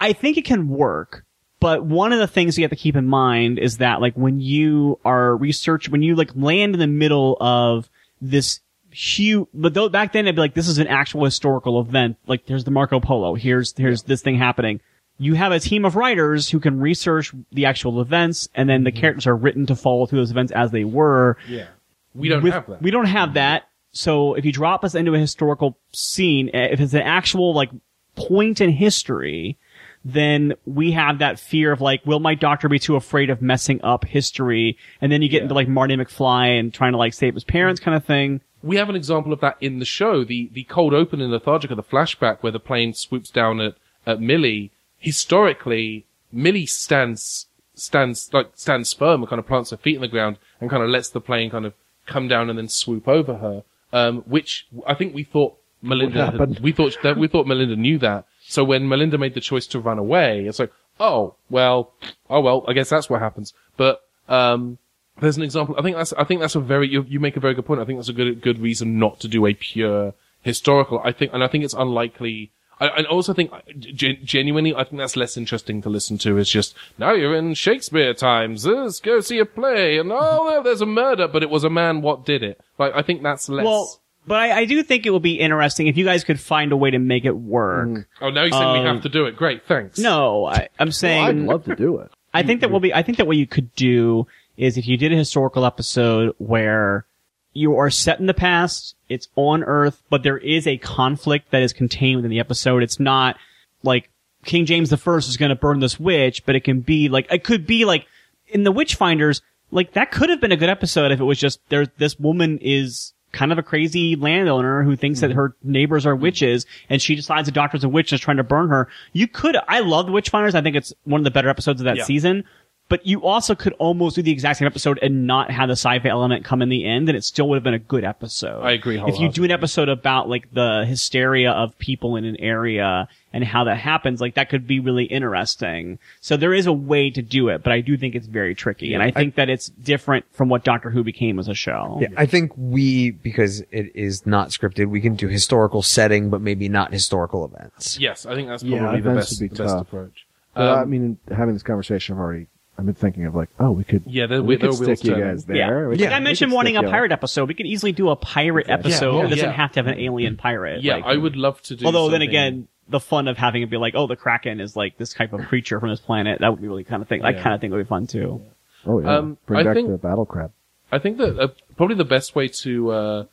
[0.00, 1.24] I think it can work.
[1.60, 4.40] But one of the things you have to keep in mind is that like when
[4.40, 7.88] you are research, when you like land in the middle of
[8.20, 8.58] this
[8.90, 12.16] huge, but though back then it'd be like, this is an actual historical event.
[12.26, 13.36] Like there's the Marco Polo.
[13.36, 14.80] Here's, here's this thing happening.
[15.22, 18.92] You have a team of writers who can research the actual events and then the
[18.92, 21.66] characters are written to follow through those events as they were Yeah.
[22.14, 22.82] We don't with- have that.
[22.82, 23.68] We don't have that.
[23.92, 27.70] So if you drop us into a historical scene, eh, if it's an actual like
[28.16, 29.56] point in history,
[30.04, 33.80] then we have that fear of like, will my doctor be too afraid of messing
[33.84, 34.76] up history?
[35.00, 37.80] And then you get into like Marty McFly and trying to like save his parents
[37.80, 38.40] kind of thing.
[38.62, 40.24] we have an example of that in the show.
[40.24, 43.74] The the cold open in Lethargica, the flashback where the plane swoops down at
[44.06, 44.70] at Millie.
[45.02, 50.08] Historically, Millie stands stands like stands firm and kind of plants her feet in the
[50.08, 51.74] ground and kind of lets the plane kind of
[52.06, 53.64] come down and then swoop over her.
[53.92, 57.98] Um, which I think we thought Melinda had- we thought that we thought Melinda knew
[57.98, 58.24] that.
[58.46, 61.92] So when Melinda made the choice to run away, it's like, oh well,
[62.30, 63.52] oh well, I guess that's what happens.
[63.76, 64.78] But um,
[65.20, 65.74] there's an example.
[65.78, 67.80] I think that's I think that's a very you, you make a very good point.
[67.80, 71.00] I think that's a good good reason not to do a pure historical.
[71.04, 72.50] I think and I think it's unlikely.
[72.82, 76.36] I, I also think gen- genuinely I think that's less interesting to listen to.
[76.38, 78.66] It's just now you're in Shakespeare times.
[78.66, 82.02] Let's go see a play and oh there's a murder, but it was a man.
[82.02, 82.60] What did it?
[82.78, 83.64] Like I think that's less.
[83.64, 86.72] Well, but I, I do think it would be interesting if you guys could find
[86.72, 88.06] a way to make it work.
[88.20, 89.36] oh, now you're saying we um, have to do it.
[89.36, 89.98] Great, thanks.
[89.98, 92.12] No, I, I'm Well, saying I'd love to do it.
[92.34, 92.94] I think that will be.
[92.94, 94.26] I think that what you could do
[94.56, 97.04] is if you did a historical episode where
[97.52, 101.62] you are set in the past, it's on Earth, but there is a conflict that
[101.62, 102.82] is contained within the episode.
[102.82, 103.36] It's not
[103.82, 104.10] like
[104.44, 107.30] King James the First is going to burn this witch, but it can be like
[107.30, 108.06] it could be like
[108.48, 109.42] in the Witchfinders.
[109.70, 111.86] Like that could have been a good episode if it was just there.
[111.98, 115.38] This woman is kind of a crazy landowner who thinks that mm-hmm.
[115.38, 118.44] her neighbors are witches and she decides the doctor's a witch and is trying to
[118.44, 118.88] burn her.
[119.14, 120.54] You could, I love the Witchfinders.
[120.54, 122.04] I think it's one of the better episodes of that Yeah.
[122.04, 122.44] season.
[122.92, 126.10] But you also could almost do the exact same episode and not have the sci-fi
[126.10, 128.60] element come in the end, and it still would have been a good episode.
[128.60, 132.36] I agree If you do an episode about like the hysteria of people in an
[132.36, 136.00] area and how that happens, like that could be really interesting.
[136.20, 138.92] So there is a way to do it, but I do think it's very tricky,
[138.92, 141.96] and I think that it's different from what Doctor Who became as a show.
[141.98, 146.42] Yeah, I think we, because it is not scripted, we can do historical setting, but
[146.42, 147.98] maybe not historical events.
[147.98, 149.86] Yes, I think that's Yeah, probably the events best would be the best tough.
[149.88, 150.26] approach.
[150.52, 152.48] But I Um, mean, having this conversation, I've already,
[152.78, 155.10] I've been thinking of like, oh, we could, Yeah, there- we there could stick you
[155.14, 155.26] turning.
[155.34, 155.68] guys Yeah.
[155.68, 155.88] there.
[155.90, 157.48] We Like could- I mentioned wanting stick a you- pirate episode.
[157.48, 159.18] We could easily do a pirate episode.
[159.18, 159.26] Yeah.
[159.26, 160.82] It doesn't have to have an alien pirate.
[160.82, 161.84] yeah, Like, I would love to do.
[161.86, 164.96] Although then again, the fun of having it be like, oh, the Kraken is like
[164.98, 166.40] this type of creature from this planet.
[166.40, 167.22] That would be really kind of thing.
[167.22, 167.42] That Yeah.
[167.42, 168.40] kind of thing would be fun too.
[168.86, 170.50] Oh yeah, Um, bring I back think- the battle crab.
[170.90, 173.24] I think that uh, probably the best way to uh,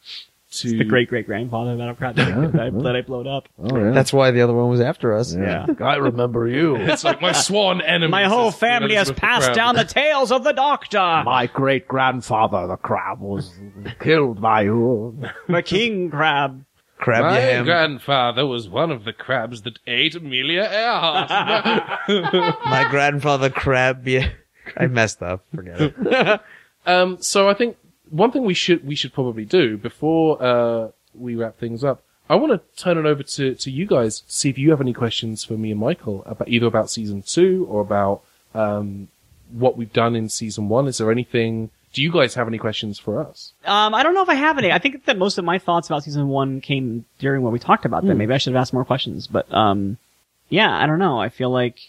[0.52, 2.16] to The great great grandfather of Battlecraft
[2.54, 3.48] that, I, that I blowed up.
[3.60, 5.36] Oh yeah, That's why the other one was after us.
[5.36, 5.68] Yeah.
[5.80, 6.76] I remember you.
[6.76, 8.10] It's like my swan enemy.
[8.20, 11.22] My whole family has Elizabeth the passed down the tales of the Doctor.
[11.24, 13.54] My great grandfather, the crab, was
[14.00, 15.22] killed by you.
[15.48, 16.66] the King Crab.
[16.98, 17.66] Crab My Yam.
[17.66, 21.30] grandfather was one of the crabs that ate Amelia Earhart.
[22.66, 24.06] My grandfather Crab.
[24.08, 24.30] Yeah.
[24.76, 25.46] I messed up.
[25.56, 26.42] Forget it.
[26.86, 27.78] um, so I think
[28.10, 32.04] one thing we should we should probably do before uh, we wrap things up.
[32.30, 34.82] I want to turn it over to, to you guys, to see if you have
[34.82, 38.22] any questions for me and Michael about either about season two or about
[38.54, 39.08] um,
[39.52, 40.88] what we've done in season one.
[40.88, 41.72] Is there anything?
[41.92, 43.54] Do you guys have any questions for us?
[43.66, 44.72] Um, I don't know if I have any.
[44.72, 47.84] I think that most of my thoughts about season one came during what we talked
[47.86, 48.06] about.
[48.06, 49.26] Then maybe I should have asked more questions.
[49.26, 49.98] But um,
[50.50, 51.20] yeah, I don't know.
[51.20, 51.80] I feel like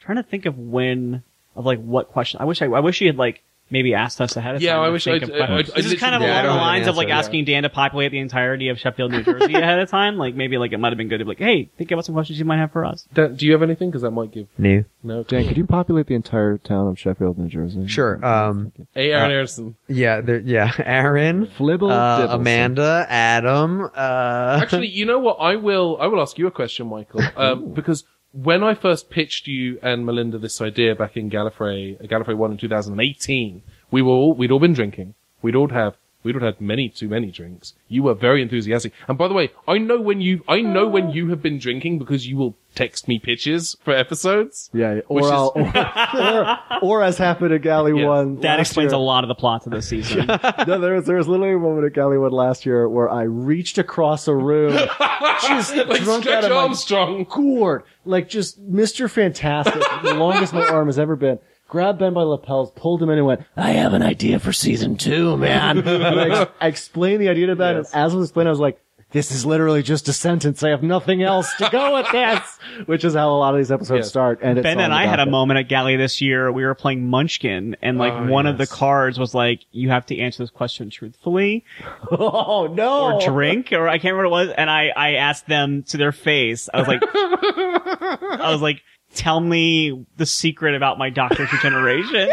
[0.00, 1.22] trying to think of when
[1.56, 2.40] of like what question.
[2.40, 3.42] I wish I, I wish you had like
[3.74, 4.80] maybe asked us ahead of Yeah, time.
[4.82, 5.50] Yeah, I wish I'd- of questions.
[5.50, 7.18] I'd- I'd this is kind of Yeah, along the have an lines of like answer,
[7.28, 10.16] asking Dan to populate the entirety of Sheffield, New Jersey ahead of time.
[10.16, 12.14] Like maybe like it might have been good to be like, hey, think about some
[12.14, 13.06] questions you might have for us.
[13.12, 13.90] Dan, do you have anything?
[13.90, 14.84] Because that might give New.
[15.02, 15.22] no.
[15.24, 17.86] Dan, could you populate the entire town of Sheffield, New Jersey?
[17.88, 18.24] Sure.
[18.24, 19.76] Um, Hey, Aaron Anderson.
[19.88, 20.72] yeah, there, yeah.
[20.78, 25.34] Aaron, Flibble uh, Amanda, Adam, uh, Actually, you know what?
[25.40, 25.98] I will.
[26.00, 28.04] I will ask you a question, Michael, um, because
[28.34, 32.50] when I first pitched you and Melinda this idea back in Gallifrey, uh, Gallifrey One
[32.50, 33.62] in 2018,
[33.92, 35.14] we were all we'd all been drinking.
[35.40, 37.74] We'd all have we'd all had many too many drinks.
[37.86, 41.10] You were very enthusiastic, and by the way, I know when you I know when
[41.10, 44.70] you have been drinking because you will text me pitches for episodes.
[44.72, 48.06] Yeah, or, is- I'll, or, or as happened at Galley Yes.
[48.06, 48.36] One.
[48.40, 48.98] That last explains year.
[49.00, 50.26] a lot of the plots of this season.
[50.66, 53.22] no, there was there was literally a moment at Galley One last year where I
[53.22, 54.72] reached across a room,
[55.42, 57.24] just like drunk Stretch out of my Armstrong.
[57.24, 61.38] gourd, like just Mister Fantastic, the longest my arm has ever been.
[61.66, 63.40] Grabbed Ben by the lapels, pulled him in, and went.
[63.56, 65.86] I have an idea for season two, man.
[65.88, 67.92] I, ex- I explained the idea to Ben, Yes.
[67.92, 68.80] and as I was explaining, I was like,
[69.14, 70.62] "This is literally just a sentence.
[70.62, 73.70] I have nothing else to go with this." Which is how a lot of these
[73.72, 74.08] episodes Yes.
[74.08, 74.40] start.
[74.42, 75.30] And Ben all and I about had a that.
[75.30, 76.50] moment at Galley this year.
[76.52, 80.04] We were playing Munchkin, and like Oh, one of the cards was like, "You have
[80.06, 81.64] to answer this question truthfully,
[82.10, 83.14] Oh no!
[83.16, 85.96] or drink, or I can't remember what it was." And I I asked them to
[85.96, 86.68] their face.
[86.74, 88.82] I was like, I was like,
[89.14, 92.28] "Tell me the secret about my doctor's regeneration."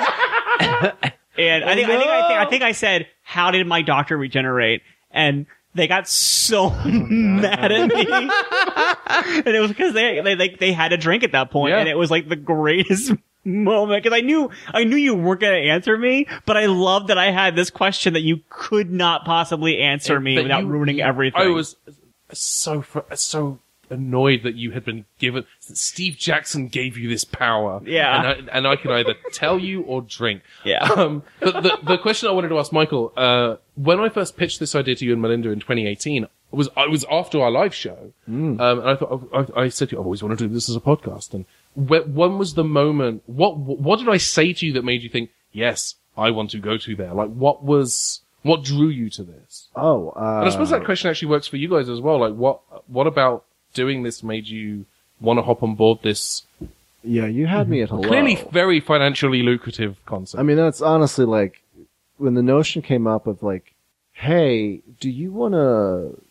[1.38, 4.17] and I think I think I think I think I said, "How did my doctor
[4.17, 8.05] regenerate?" And they got so mad at me,
[9.45, 11.80] and it was because they, they they they had a drink at that point, Yeah.
[11.80, 13.13] and it was like the greatest
[13.45, 17.07] moment because I knew I knew you weren't going to answer me, but I love
[17.07, 21.01] that I had this question that you could not possibly answer me without you- ruining
[21.01, 21.41] everything.
[21.41, 21.76] I was
[22.34, 22.84] so
[23.15, 23.59] so
[23.91, 25.45] annoyed that you had been given.
[25.59, 27.81] Steve Jackson gave you this power.
[27.85, 28.17] Yeah.
[28.37, 30.41] and I, and I could either tell you or drink.
[30.63, 30.83] Yeah.
[30.83, 34.59] Um, but the the question I wanted to ask Michael, uh, when I first pitched
[34.59, 38.13] this idea to you and Melinda in 2018, was I was after our live show,
[38.27, 40.69] um, and I thought I, I said to you, I've always wanted to do this
[40.69, 41.33] as a podcast.
[41.33, 43.23] And wh- when was the moment?
[43.25, 46.57] What what did I say to you that made you think, yes, I want to
[46.59, 47.13] go to there?
[47.13, 49.69] Like, what was what drew you to this?
[49.75, 52.19] Oh, uh, And I suppose that question actually works for you guys as well.
[52.19, 54.86] Like, what what about doing this made you
[55.19, 56.43] want to hop on board this
[57.03, 58.07] yeah, you had me at hello.
[58.07, 60.39] clearly very financially lucrative concept?
[60.39, 61.61] I mean, that's honestly like
[62.17, 63.74] when the notion came up of like,
[64.13, 66.22] hey, do you want to,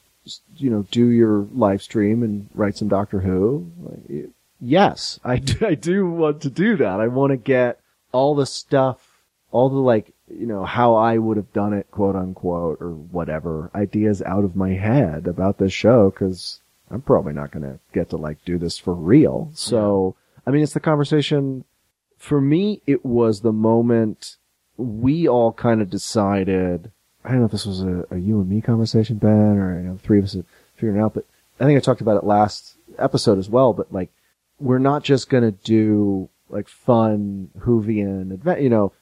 [0.56, 3.70] you know, do your live stream and write some Doctor Who?
[3.80, 4.30] Like,
[4.60, 7.00] yes, I do, I do want to do that.
[7.00, 7.80] I want to get
[8.12, 12.14] all the stuff, all the like, you know, how I would have done it, quote
[12.14, 16.60] unquote, or whatever ideas out of my head about this show because
[16.90, 19.50] I'm probably not going to get to like do this for real.
[19.54, 20.16] So,
[20.46, 21.64] I mean, it's the conversation
[22.20, 24.36] for me, it was the moment
[24.76, 26.92] we all kind of decided.
[27.24, 29.88] I don't know if this was a, a you and me conversation, Ben, or you
[29.88, 30.46] know, three of us it
[30.98, 31.14] out.
[31.14, 31.24] But
[31.58, 33.72] I think I talked about it last episode as well.
[33.72, 34.10] But like,
[34.58, 38.60] we're not just gonna do like fun Whovian advent.
[38.60, 38.92] You know,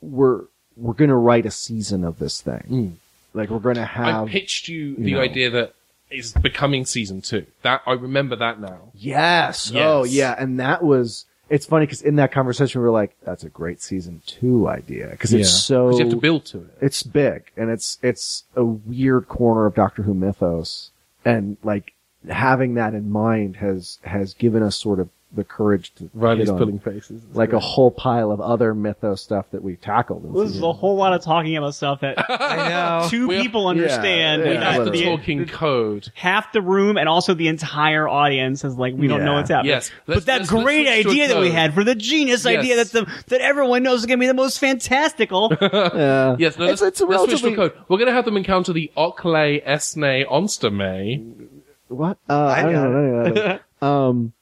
[0.00, 0.44] we're
[0.76, 2.62] we're gonna write a season of this thing.
[2.68, 2.88] Hmm.
[3.32, 4.28] Like, we're gonna have.
[4.28, 5.20] I pitched you the know.
[5.20, 5.74] idea that
[6.10, 7.46] is becoming season two.
[7.62, 8.90] That I remember that now.
[8.94, 9.70] Yes.
[9.70, 9.84] Oh, yes.
[9.86, 10.34] Oh, yeah.
[10.38, 13.80] And that was, it's funny because in that conversation, we were like, that's a great
[13.80, 15.16] season two idea.
[15.16, 16.76] Cause it's so, 'Cause you have to build to it.
[16.80, 20.90] it's big and it's, it's a weird corner of Doctor Who mythos.
[21.24, 21.92] And like
[22.28, 26.60] having that in mind has, has given us sort of the courage to Riley's hit
[26.60, 27.22] on, faces.
[27.24, 30.24] It's like a whole pile of other mythos stuff that we've tackled.
[30.24, 32.68] in this is a whole lot of talking about stuff that I
[33.02, 33.08] know.
[33.10, 34.42] two We are- people understand.
[34.42, 34.96] yeah, we yeah, have whatever.
[34.96, 36.08] the the, talking code.
[36.14, 39.70] half the room and also the entire audience is like, we don't know what's happening.
[39.70, 39.90] Yes.
[40.06, 41.94] Let's- but that let's- let's great switch to a idea that we had for the
[41.94, 42.58] genius Yes.
[42.58, 45.52] idea that the, that everyone knows is going to be the most fantastical.
[45.60, 46.36] Yeah.
[46.38, 47.72] Yes, no, it's, let's, it's a let's switch to relatively, code.
[47.88, 51.48] We're going to have them encounter the Ockley Esne Onstermay.
[51.88, 52.18] What?
[52.28, 53.20] Uh, I, don't got know.
[53.20, 53.34] I don't
[53.82, 53.88] know.
[53.88, 54.32] um,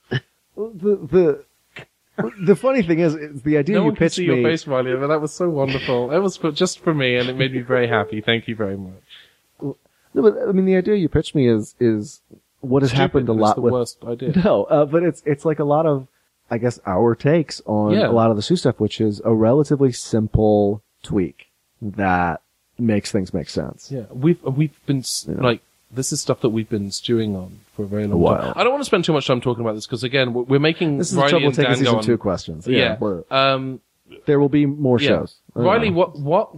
[0.75, 1.45] the
[2.17, 4.41] the the funny thing is, the idea No you pitched see me.
[4.41, 6.11] your face, Riley, but that was so wonderful.
[6.11, 8.21] It was for, just for me, and it made me very happy.
[8.21, 9.03] Thank you very much.
[9.63, 9.77] No,
[10.15, 12.21] but I mean, the idea you pitched me is is
[12.61, 13.73] what has happened a Stupid, but it's lot the with.
[13.73, 14.33] worst idea.
[14.45, 16.09] No, uh, but it's it's like a lot of,
[16.51, 18.09] I guess, our takes on Yeah.
[18.09, 21.47] a lot of the Sue stuff, which is a relatively simple tweak
[21.81, 22.41] that
[22.79, 23.93] makes things make sense.
[23.93, 25.35] Yeah, we've we've been Yeah.
[25.41, 28.43] like this is stuff that we've been stewing on for a very long A while.
[28.43, 28.53] time.
[28.57, 30.59] I don't want to spend too much time talking about this because again, we're, we're
[30.61, 32.03] making This is Riley trouble taking season on.
[32.03, 32.67] two questions.
[32.67, 33.81] Yeah, we're- um,
[34.27, 35.09] there will be more yeah.
[35.09, 35.37] shows.
[35.55, 35.97] Riley, know.
[35.97, 36.57] what what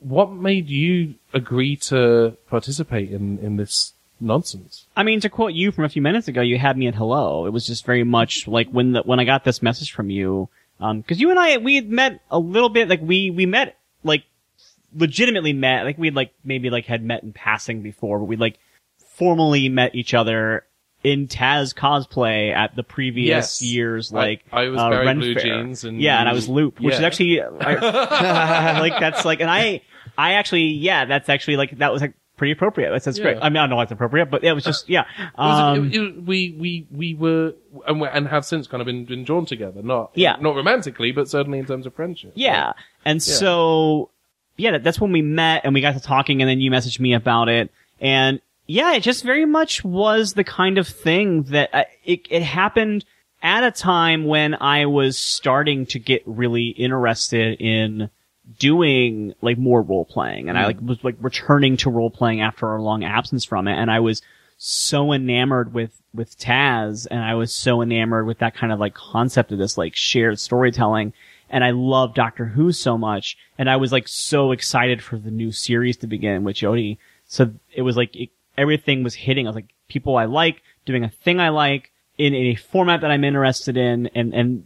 [0.00, 4.86] what made you agree to participate in in this nonsense?
[4.96, 7.46] I mean, to quote you from a few minutes ago, you had me at hello.
[7.46, 10.48] It was just very much like when the, when I got this message from you,
[10.80, 13.76] um, cause you and I, we had met a little bit, like we, we met,
[14.04, 14.24] like,
[14.94, 18.58] legitimately met, like we'd like, maybe like had met in passing before, but we like
[19.16, 20.64] formally met each other
[21.04, 23.62] in Taz cosplay at the previous Yes.
[23.62, 25.42] year's like I was uh, Barry Ren Blue Fair.
[25.42, 29.50] Jeans and yeah, and I was Lup, which is actually I, like that's like, and
[29.50, 29.82] I
[30.18, 32.90] I actually yeah, that's actually like that was like pretty appropriate.
[32.90, 33.38] That's, that's great.
[33.40, 35.04] I mean, I don't know why it's appropriate, but it was just yeah.
[35.18, 37.54] It was- Um, it- it- we we we were
[37.86, 40.36] and, we and have since kind of been, been drawn together, not Yeah.
[40.40, 42.32] not romantically, but certainly in terms of friendship.
[42.34, 42.72] Yeah.
[43.04, 44.10] And so,
[44.56, 46.98] yeah, that, that's when we met and we got to talking and then you messaged
[47.00, 47.70] me about it.
[48.00, 52.42] And yeah, it just very much was the kind of thing that uh, it, it
[52.42, 53.04] happened
[53.42, 58.10] at a time when I was starting to get really interested in
[58.58, 62.72] doing like more role playing and I like was like returning to role playing after
[62.72, 63.76] a long absence from it.
[63.76, 64.22] And I was
[64.56, 68.94] so enamored with with Taz and I was so enamored with that kind of like
[68.94, 71.12] concept of this like shared storytelling.
[71.50, 73.36] And I love Doctor Who so much.
[73.58, 77.52] And I was like so excited for the new series to begin with Jodie so
[77.74, 81.10] it was like it, everything was hitting I was like people I like doing a
[81.10, 84.64] thing I like in, in a format that I'm interested in and and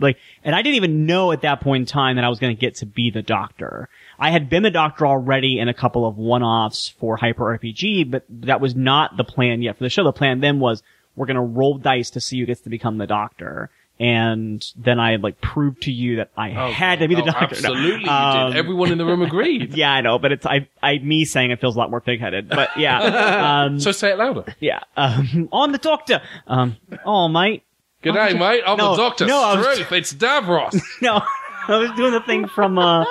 [0.00, 2.54] like, and I didn't even know at that point in time that I was going
[2.54, 3.88] to get to be the doctor.
[4.18, 8.24] I had been the doctor already in a couple of one-offs for Hyper RPG, but
[8.30, 10.04] that was not the plan yet for the show.
[10.04, 10.82] The plan then was
[11.16, 13.70] we're going to roll dice to see who gets to become the doctor.
[14.00, 17.60] And then I like proved to you that I had to be the Oh, doctor.
[17.60, 17.68] No.
[17.74, 18.58] Absolutely, you Um, did.
[18.58, 19.74] Everyone in the room agreed.
[19.74, 22.48] yeah, I know, but it's I, I, me saying it feels a lot more pig-headed.
[22.48, 22.98] But yeah,
[23.66, 24.44] um, So say it louder.
[24.58, 26.22] yeah, um, I'm the doctor.
[26.46, 27.62] Um, oh mate,
[28.02, 28.62] Good day, mate.
[28.66, 29.26] I'm No, the doctor.
[29.26, 30.80] no, I was- It's Davros.
[31.02, 31.20] No,
[31.68, 33.04] I was doing the thing from uh,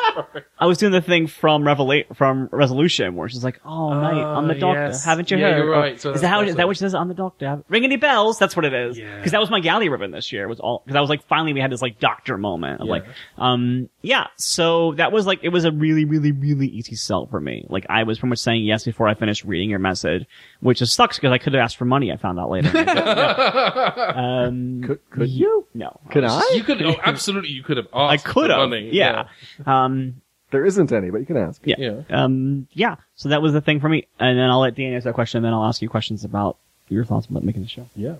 [0.60, 4.48] I was doing the thing from Revelate from Resolution, where she's like, "Oh, mate, I'm
[4.48, 4.86] the Ah, doctor.
[4.88, 5.06] yes.
[5.06, 5.58] Haven't you Yeah, heard?
[5.64, 6.00] you're Oh, right.
[6.02, 6.42] So is that how?
[6.42, 6.94] Is that what she says?
[6.96, 7.64] I'm the doctor.
[7.70, 8.38] Ring any bells?
[8.40, 8.98] That's what it is.
[8.98, 9.16] Yeah.
[9.18, 10.48] Because that was my galley ribbon this year.
[10.48, 12.82] Was all because I was like, finally, we had this like doctor moment.
[12.82, 12.92] Of Yeah.
[12.92, 13.06] like,
[13.38, 14.28] um, yeah.
[14.38, 17.66] So that was like, it was a really, really, really easy sell for me.
[17.70, 20.26] Like I was pretty much saying yes before I finished reading your message,
[20.62, 22.12] which just sucks because I could have asked for money.
[22.12, 22.70] I found out later.
[24.16, 25.68] um, Could, could you?
[25.74, 26.42] no, Could I?
[26.56, 28.26] you could, oh, absolutely, you could have I asked.
[28.26, 28.70] could for have.
[28.70, 28.90] money.
[28.92, 29.28] Yeah.
[29.66, 31.62] Um, There isn't any, but you can ask.
[31.66, 31.76] yeah.
[31.78, 32.02] Yeah.
[32.10, 32.96] Um, yeah.
[33.16, 34.08] So that was the thing for me.
[34.20, 36.58] And then I'll let Dan answer that question, and then I'll ask you questions about
[36.90, 37.88] your thoughts about making the show.
[37.96, 38.16] Yeah.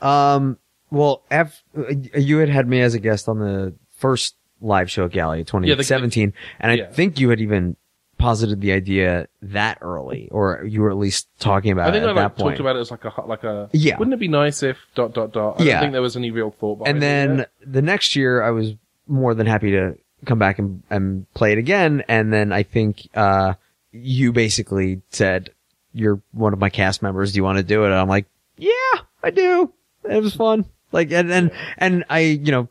[0.00, 0.58] Um,
[0.90, 1.62] well, af-
[2.14, 6.32] you had had me as a guest on the first live show at Galley 2017,
[6.60, 6.90] and I yeah.
[6.90, 7.76] think you had even
[8.22, 12.06] posited the idea that early, or you were at least talking about I think it
[12.06, 12.54] I at like, that point.
[12.56, 13.68] talked about it as like a like a.
[13.72, 13.98] Yeah.
[13.98, 15.60] Wouldn't it be nice if dot dot dot?
[15.60, 15.72] I Yeah.
[15.74, 17.50] don't think there was any real thought behind and it then yet.
[17.66, 18.74] the next year, I was
[19.08, 22.04] more than happy to come back and, and play it again.
[22.08, 23.54] And then I think uh,
[23.90, 25.50] you basically said,
[25.92, 27.32] "You're one of my cast members.
[27.32, 28.70] Do you want to do it?" And I'm like, "Yeah,
[29.22, 29.72] I do.
[30.08, 32.68] It was fun." Like, and and and I, you know,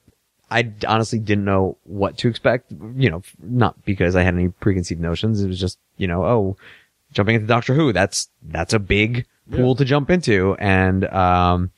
[0.52, 2.72] I honestly didn't know what to expect.
[2.96, 5.42] You know, not because I had any preconceived notions.
[5.42, 6.58] It was just, you know, oh,
[7.14, 7.94] jumping into Doctor Who.
[7.94, 11.72] That's that's a big pool to jump into, and um,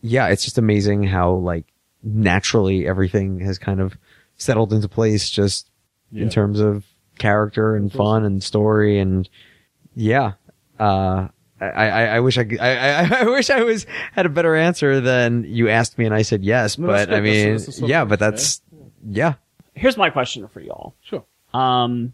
[0.00, 1.64] yeah, it's just amazing how like
[2.02, 3.96] naturally everything has kind of
[4.36, 5.68] settled into place just
[6.10, 6.24] Yeah.
[6.24, 6.84] in terms of
[7.18, 9.28] character and fun and story and
[9.94, 10.32] yeah.
[10.78, 11.28] Uh,
[11.70, 15.00] I, I, I wish I, I, I, I wish I was had a better answer
[15.00, 17.10] than you asked me and I said yes, No, but I good.
[17.10, 18.60] That's- mean, that's the sort yeah, but that's,
[19.08, 19.34] yeah.
[19.74, 20.94] Here's my question for y'all.
[21.02, 21.24] Sure.
[21.52, 22.12] Um,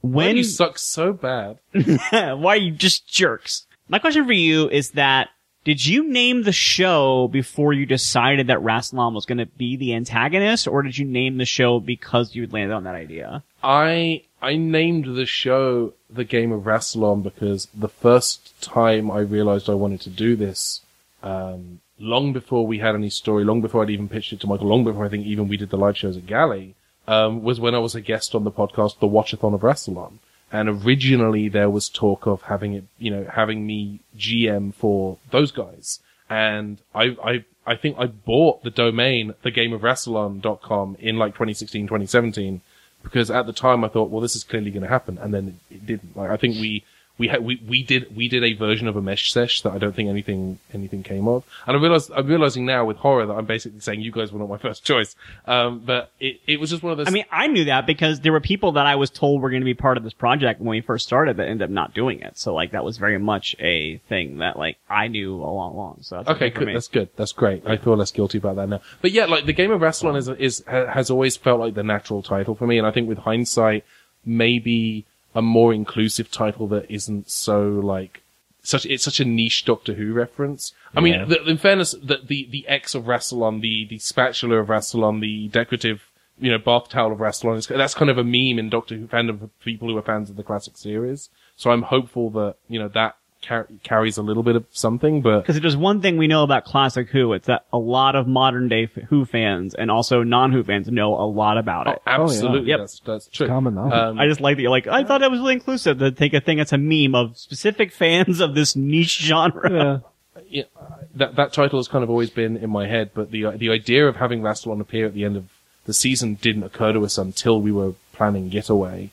[0.00, 1.58] Why when do you suck so bad?
[2.10, 3.66] why are you just jerks?
[3.88, 5.28] My question for you is that
[5.64, 9.94] did you name the show before you decided that Rassilon was going to be the
[9.94, 13.42] antagonist, or did you name the show because you landed on that idea?
[13.62, 19.68] I I named the show the Game of Rassilon because the first time I realized
[19.68, 20.80] I wanted to do this,
[21.22, 24.68] um, long before we had any story, long before I'd even pitched it to Michael,
[24.68, 26.74] long before I think even we did the live shows at Galley,
[27.06, 30.18] um, was when I was a guest on the podcast, The Watchathon of Rassilon.
[30.52, 35.52] And originally there was talk of having it, you know, having me GM for those
[35.52, 36.00] guys.
[36.28, 42.62] And I, I, I think I bought the domain, thegameofrassilon.com in like 2016, 2017
[43.02, 45.58] because at the time I thought, well, this is clearly going to happen, and then
[45.70, 46.16] it, didn't.
[46.16, 46.84] Like I think we
[47.20, 49.78] we had we, we did we did a version of a mesh sesh that I
[49.78, 53.34] don't think anything anything came of, and I realize I'm realizing now with horror that
[53.34, 55.14] I'm basically saying you guys were not my first choice.
[55.46, 57.08] Um, but it, it was just one of those.
[57.08, 59.60] I mean, I knew that because there were people that I was told were going
[59.60, 62.20] to be part of this project when we first started that ended up not doing
[62.22, 62.38] it.
[62.38, 65.98] So like that was very much a thing that like I knew all along.
[66.00, 66.66] So that's Okay, okay good.
[66.68, 66.72] me.
[66.72, 67.10] That's good.
[67.16, 67.66] That's great.
[67.66, 68.80] I feel less guilty about that now.
[69.02, 72.22] But yeah, like the game of Rassilon is is has always felt like the natural
[72.22, 73.84] title for me, and I think with hindsight,
[74.24, 75.04] maybe
[75.34, 78.22] a more inclusive title that isn't so like
[78.62, 78.84] such.
[78.86, 80.72] It's such a niche Doctor Who reference.
[80.94, 84.68] I mean, the, in fairness, the the the X of Rassilon, the the spatula of
[84.68, 86.06] Rassilon, the decorative.
[86.42, 87.58] You know, bath towel of Rassilon.
[87.58, 90.30] is- That's kind of a meme in Doctor Who fandom for people who are fans
[90.30, 91.28] of the classic series.
[91.54, 93.16] So I'm hopeful that you know that
[93.46, 96.42] car- carries a little bit of something, but Because if there's one thing we know
[96.42, 100.22] about classic Who, it's that a lot of modern day f- Who fans and also
[100.22, 102.02] non Who fans know a lot about Oh, it.
[102.06, 102.68] absolutely.
[102.68, 102.78] Yep.
[102.80, 103.46] That's, that's true.
[103.48, 103.92] common knowledge.
[103.92, 106.34] Um, I just like that you're like, I thought that was really inclusive to take
[106.34, 110.02] a thing that's a meme of specific fans of this niche genre.
[110.48, 110.64] yeah,
[111.14, 114.06] that, that title has kind of always been in my head, but the, the idea
[114.06, 115.48] of having Rassilon appear at the end of
[115.86, 119.10] the season didn't occur to us until we were planning Getaway.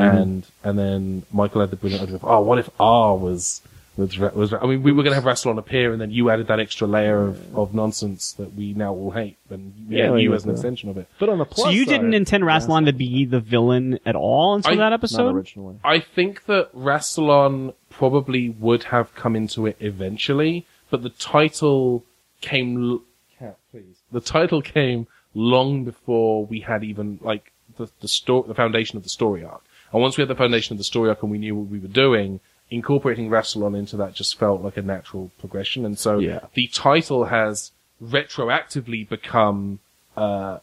[0.00, 0.16] Mm-hmm.
[0.16, 3.60] And, and then Michael had the brilliant idea of, oh, what if R was,
[3.96, 6.46] was, was, I mean, we were going to have Rassilon appear and then you added
[6.48, 9.36] that extra layer of, of nonsense that we now all hate.
[9.50, 11.08] And we Yeah, you as an extension of it.
[11.18, 14.14] But on the plus So you side- didn't intend Rassilon to be the villain at
[14.14, 15.34] all until I- that not episode?
[15.34, 15.76] originally.
[15.82, 22.04] I think that Rassilon probably would have come into it eventually, but the title
[22.40, 22.90] came.
[22.92, 23.02] L-
[23.38, 23.96] Cat, please.
[24.12, 29.02] The title came long before we had even like the the story, the foundation of
[29.02, 29.62] the story arc.
[29.92, 31.78] And once we had the foundation of the story arc and we knew what we
[31.78, 35.84] were doing, incorporating Rassilon into that just felt like a natural progression.
[35.86, 36.40] And so Yeah.
[36.54, 37.72] the title has
[38.02, 39.80] retroactively become
[40.16, 40.58] uh,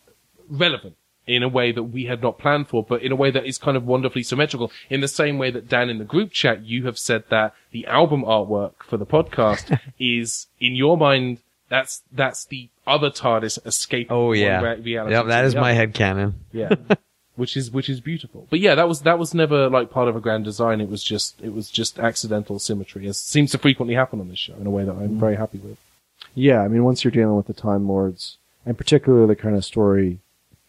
[0.50, 0.96] relevant
[1.28, 3.58] in a way that we had not planned for, but in a way that is
[3.58, 4.72] kind of wonderfully symmetrical.
[4.92, 7.88] In the same way that Dan in the group chat, you have said that the
[7.88, 14.16] album artwork for the podcast is, in your mind, that's that's the other TARDIS escaping
[14.16, 14.62] Oh yeah.
[14.62, 15.16] re- reality.
[15.16, 15.74] Yep, that my other.
[15.74, 16.36] head canon.
[16.52, 16.76] Yeah.
[17.36, 18.48] which is which is beautiful.
[18.50, 20.82] But yeah, that was that was never like part of a grand design.
[20.82, 24.40] It was just it was just accidental symmetry, as seems to frequently happen on this
[24.40, 25.78] show in a way that I'm very happy with.
[26.34, 29.64] Yeah, I mean, once you're dealing with the Time Lords, and particularly the kind of
[29.64, 30.20] story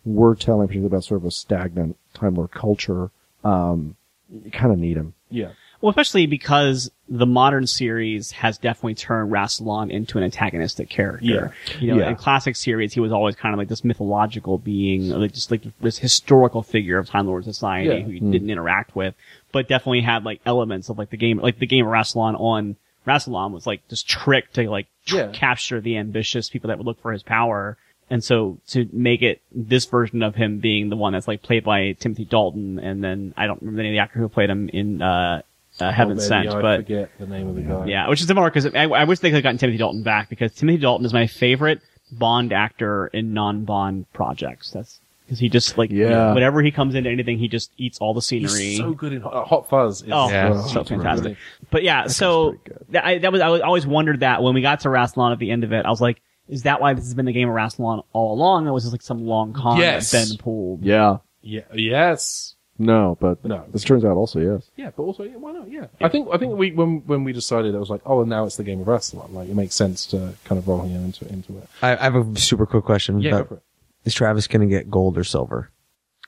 [0.04, 3.10] we're telling, particularly about sort of a stagnant Time Lord culture,
[3.44, 3.96] um,
[4.30, 5.14] you kind of need them.
[5.30, 5.50] Yeah.
[5.80, 11.24] Well, especially because the modern series has definitely turned Rassilon into an antagonistic character.
[11.24, 11.78] Yeah.
[11.80, 12.08] You know, Yeah.
[12.10, 15.62] in classic series, he was always kind of like this mythological being, like just like
[15.80, 18.00] this historical figure of Time Lord society Yeah.
[18.00, 19.14] who you didn't interact with,
[19.52, 22.74] but definitely had like elements of like the game, like the game of Rassilon on
[23.06, 27.00] Rassilon was like this trick to like tr- capture the ambitious people that would look
[27.00, 27.76] for his power.
[28.10, 31.62] And so to make it this version of him being the one that's like played
[31.62, 34.50] by Timothy Dalton, and then I don't remember the name of the actor who played
[34.50, 35.42] him in uh,
[35.80, 37.86] uh, Heaven Oh, Sent, I but forget the name of the guy.
[37.86, 40.28] yeah, which is similar because I, I wish they could have gotten Timothy Dalton back
[40.28, 41.80] because Timothy Dalton is my favorite
[42.12, 44.70] Bond actor in non-Bond projects.
[44.70, 46.34] That's because he just like Yeah.
[46.34, 48.50] whenever he comes into anything, he just eats all the scenery.
[48.60, 50.02] He's so good in Hot, uh, Hot Fuzz.
[50.02, 50.62] Is, Oh, Yeah.
[50.62, 51.24] so it's fantastic.
[51.24, 51.36] really-
[51.70, 52.54] But yeah, so
[52.90, 55.50] that, I, that was I always wondered that when we got to Rassilon at the
[55.50, 57.56] end of it, I was like, is that why this has been the game of
[57.56, 60.12] Rassilon all along, or was just like some long con Yes.
[60.12, 60.84] that Ben pulled?
[60.84, 61.16] Yeah.
[61.42, 61.62] Yeah.
[61.74, 62.54] Yes.
[62.78, 63.64] No, but No.
[63.72, 64.70] this turns out also yes.
[64.76, 65.70] Yeah, but also, yeah, why not?
[65.70, 68.44] Yeah, I think I think we when when we decided, it was like, oh, now
[68.44, 69.32] it's the game of Rassilon.
[69.32, 71.68] Like, it makes sense to kind of roll him into into it.
[71.82, 73.20] I, I have a super quick question.
[73.20, 73.62] Yeah, go about- for it.
[74.04, 75.70] is Travis going to get gold or silver?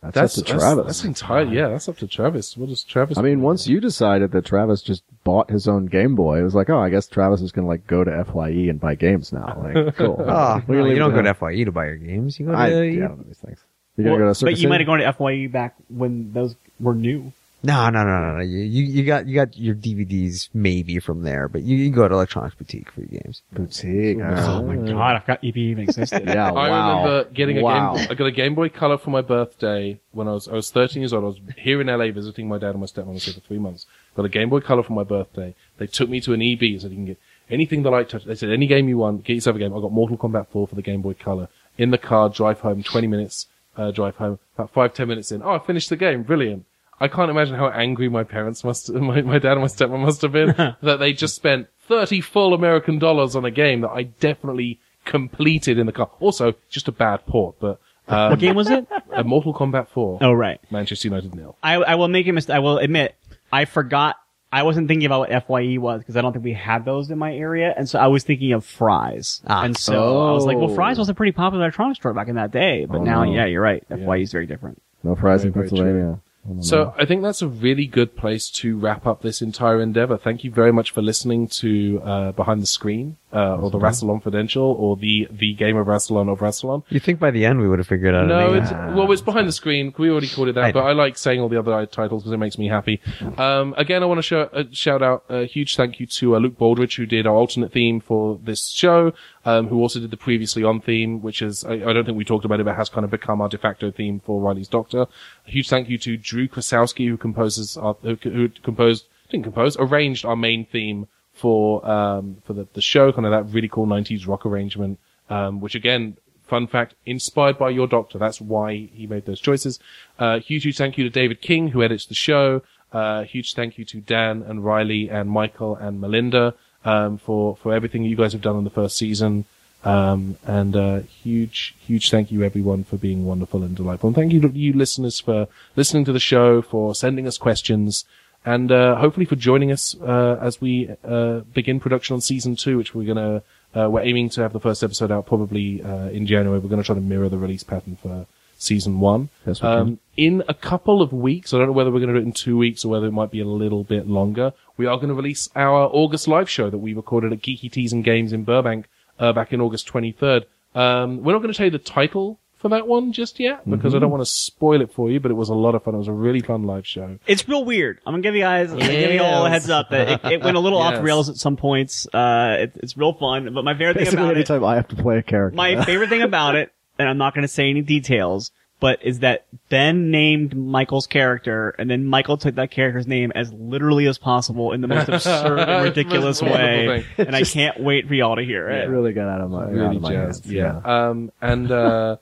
[0.00, 0.86] That's, That's up to that's, Travis.
[0.86, 1.68] That's entirely yeah.
[1.70, 2.56] That's up to Travis.
[2.56, 3.18] What does Travis?
[3.18, 6.54] I mean, once you decided that Travis just bought his own Game Boy, it was
[6.54, 9.32] like, oh, I guess Travis is going to like go to FYE and buy games
[9.32, 9.60] now.
[9.60, 10.24] Like, cool.
[10.28, 11.24] Ah, oh, We're no, gonna you leave don't go there.
[11.24, 12.38] to FYE to buy your games.
[12.38, 13.58] You go to I, you- yeah, I don't know these things.
[13.98, 15.74] You're going to go to Well, but Circus you might have gone to FYE back
[15.88, 17.32] when those were new.
[17.60, 18.40] No, no, no, no, no.
[18.40, 22.06] You, you you got you got your DVDs maybe from there, but you, you go
[22.06, 23.42] to Electronics Boutique for your games.
[23.52, 24.18] boutique.
[24.20, 26.28] Oh my god, I forgot EB even existed.
[26.28, 27.96] Yeah, I remember getting a Wow.
[27.96, 28.06] game.
[28.10, 31.02] I got a Game Boy Color for my birthday when I was I was 13
[31.02, 31.24] years old.
[31.24, 33.08] I was here in LA visiting my dad and my stepmom.
[33.08, 33.86] I was here for three months.
[34.14, 35.56] Got a Game Boy Color for my birthday.
[35.78, 37.18] They took me to an EB so said you can get
[37.50, 38.22] anything that I touch.
[38.24, 39.74] They said any game you want, get yourself a game.
[39.76, 41.48] I got Mortal Kombat 4 for the Game Boy Color.
[41.76, 43.46] In the car, drive home, 20 minutes.
[43.78, 45.42] Uh, drive home about five ten minutes in.
[45.42, 46.24] Oh, I finished the game.
[46.24, 46.66] Brilliant.
[47.00, 50.22] I can't imagine how angry my parents must, my, my dad and my stepmom must
[50.22, 50.48] have been
[50.82, 55.78] that they just spent 30 full American dollars on a game that I definitely completed
[55.78, 56.10] in the car.
[56.20, 58.86] Also, just a bad port, but, um, what game was it?
[59.12, 60.18] a Mortal Kombat 4.
[60.22, 60.60] Oh right.
[60.70, 61.56] Manchester United nil.
[61.62, 62.56] I, I will make a mistake.
[62.56, 63.14] I will admit,
[63.52, 64.16] I forgot.
[64.50, 67.18] I wasn't thinking about what FYE was because I don't think we had those in
[67.18, 69.42] my area, and so I was thinking of Fry's.
[69.46, 69.62] Ah.
[69.64, 70.74] and so I was like, "Well, Oh.
[70.74, 73.32] Fry's was a pretty popular electronics store back in that day." But Oh, now, no.
[73.32, 73.84] yeah, you're right.
[73.90, 74.80] FYE is very different.
[75.04, 76.18] No fries in Very, very Pennsylvania.
[76.58, 76.94] I So know.
[76.98, 80.16] I think that's a really good place to wrap up this entire endeavor.
[80.16, 84.22] Thank you very much for listening to uh, Behind the Screen, uh, or the Rassilon
[84.22, 86.82] Fidential, or the the game of Rassilon of Rassilon.
[86.88, 88.26] You think by the end we would have figured out?
[88.26, 88.62] No, name?
[88.62, 89.92] it's well, it's behind the screen.
[89.98, 90.86] We already called it that, I but know.
[90.86, 93.00] I like saying all the other titles because it makes me happy.
[93.36, 96.38] Um, again, I want to show, uh, shout out a huge thank you to uh,
[96.38, 99.12] Luke Baldridge who did our alternate theme for this show,
[99.44, 102.24] um, who also did the previously on theme, which is I, I don't think we
[102.24, 105.02] talked about it, but has kind of become our de facto theme for Riley's Doctor.
[105.02, 109.76] A huge thank you to Drew Krasowski who composes our, who, who composed didn't compose
[109.78, 111.06] arranged our main theme
[111.38, 114.98] for um, for the, the show, kind of that really cool 90s rock arrangement,
[115.30, 116.16] um, which again,
[116.46, 118.18] fun fact, inspired by your doctor.
[118.18, 119.78] That's why he made those choices.
[120.18, 122.62] Uh, huge, huge thank you to David King, who edits the show.
[122.92, 127.74] Uh, huge thank you to Dan and Riley and Michael and Melinda, um, for, for
[127.74, 129.44] everything you guys have done in the first season.
[129.84, 134.08] Um, and, uh, huge, huge thank you everyone for being wonderful and delightful.
[134.08, 138.04] And thank you to you listeners for listening to the show, for sending us questions,
[138.44, 142.76] and uh, hopefully for joining us uh, as we uh, begin production on season two,
[142.76, 143.42] which we're gonna
[143.76, 146.58] uh, we're aiming to have the first episode out probably uh, in January.
[146.58, 148.26] We're gonna try to mirror the release pattern for
[148.58, 149.28] season one.
[149.46, 152.20] Yes, we um, in a couple of weeks, I don't know whether we're gonna do
[152.20, 154.52] it in two weeks or whether it might be a little bit longer.
[154.76, 158.04] We are gonna release our August live show that we recorded at Geeky Teas and
[158.04, 160.44] Games in Burbank uh, back in August 23rd.
[160.74, 163.94] Um, we're not going to tell you the title for that one just yet because
[163.94, 165.94] I don't want to spoil it for you, but it was a lot of fun.
[165.94, 167.18] It was a really fun live show.
[167.26, 168.00] It's real weird.
[168.06, 170.42] I'm gonna give you guys, I'm give you all a heads up that it, it
[170.42, 170.98] went a little off Yes.
[171.00, 172.06] the rails at some points.
[172.12, 173.52] Uh, it, it's real fun.
[173.54, 175.56] But my favorite thing Basically, about it, anytime I have to play a character.
[175.56, 178.50] my favorite thing about it, and I'm not gonna say any details,
[178.80, 183.52] but is that Ben named Michael's character, and then Michael took that character's name as
[183.52, 186.86] literally as possible in the most absurd and ridiculous way.
[186.86, 187.26] wonderful thing.
[187.26, 188.88] And I can't wait for y'all to hear it it.
[188.88, 190.44] really got out of my, out really of my jazzed.
[190.44, 190.54] hands.
[190.54, 190.80] Yeah.
[190.84, 192.16] Um, and, uh,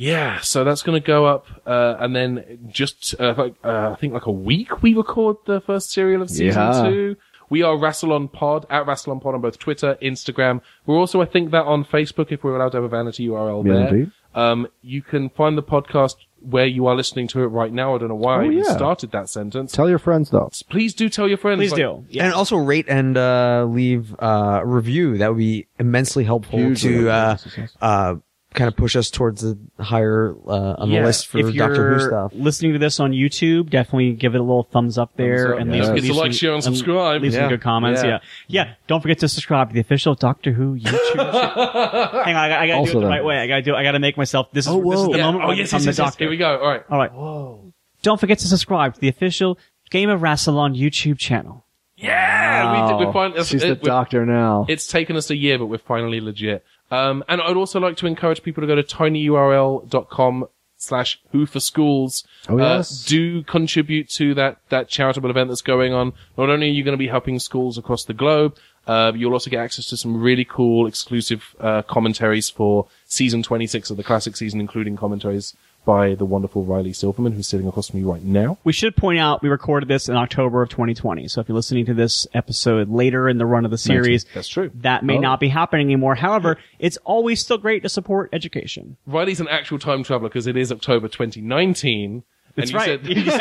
[0.00, 3.96] yeah, so that's going to go up, uh, and then just, uh, like, uh, I
[3.96, 6.82] think like a week we record the first serial of season Yeah.
[6.88, 7.16] two.
[7.50, 10.62] We are Rassilon Pod, at Rassilon Pod on both Twitter, Instagram.
[10.86, 13.66] We're also, I think, that on Facebook if we're allowed to have a vanity URL
[13.66, 13.88] Yeah, there.
[13.88, 14.12] indeed.
[14.34, 17.94] Um, you can find the podcast where you are listening to it right now.
[17.96, 18.76] I don't know why Oh, I even yeah.
[18.76, 19.72] started that sentence.
[19.72, 20.48] Tell your friends though.
[20.70, 21.58] Please do tell your friends.
[21.58, 22.04] Please like, do.
[22.08, 22.26] Yeah.
[22.26, 25.18] And also rate and uh, leave uh, a review.
[25.18, 28.14] That would be immensely helpful Hugely to uh,
[28.52, 28.58] helpful, yes, yes.
[28.58, 31.68] kind of push us towards the higher uh, on Yeah, the list for if you're
[31.68, 32.32] Doctor Who stuff.
[32.34, 35.60] listening to this on YouTube, definitely give it a little thumbs up there Thumbs up,
[35.60, 35.76] and yeah.
[35.76, 37.22] leave, Don't leave like, some- share, and subscribe.
[37.22, 38.02] Leave some good comments.
[38.02, 38.18] Yeah.
[38.48, 38.64] Yeah.
[38.66, 41.14] yeah, Don't forget to subscribe to the official Doctor Who YouTube.
[41.14, 41.32] channel.
[41.32, 43.38] Hang on, I, gotta- I gotta Also do it the then- right way.
[43.38, 43.74] I gotta do.
[43.74, 44.50] I gotta make myself.
[44.52, 45.26] This is Oh, this is the Yeah.
[45.30, 46.16] moment Oh yes, yes, the yes, yes.
[46.16, 46.58] Here we go.
[46.58, 46.82] All right.
[46.90, 47.12] All right.
[47.12, 47.72] Whoa.
[48.02, 49.58] Don't forget to subscribe to the official
[49.90, 51.64] Game of Rassilon YouTube channel.
[51.96, 53.30] Yeah, we did, we're fine.
[53.32, 54.64] it's- She's the it- we're- doctor now.
[54.68, 56.64] It's taken us a year, but we're finally legit.
[56.90, 61.60] Um, and I'd also like to encourage people to go to tinyurl.com slash who for
[61.60, 62.24] schools.
[62.48, 63.04] Oh, Uh, yes.
[63.04, 66.12] do contribute to that, that charitable event that's going on.
[66.38, 69.50] Not only are you going to be helping schools across the globe, uh, you'll also
[69.50, 74.36] get access to some really cool exclusive, uh, commentaries for season 26 of the classic
[74.36, 75.54] season, including commentaries
[75.84, 78.58] by the wonderful Riley Silverman, who's sitting across from me right now.
[78.64, 81.26] We should point out we recorded this in October of 2020.
[81.28, 84.48] So if you're listening to this episode later in the run of the series, That's
[84.48, 84.70] true.
[84.74, 85.20] that may Oh.
[85.20, 86.14] not be happening anymore.
[86.14, 88.96] However, it's always still great to support education.
[89.06, 92.22] Riley's an actual time traveler because it is October 2019.
[92.56, 93.00] That's and you right.
[93.04, 93.40] said, you said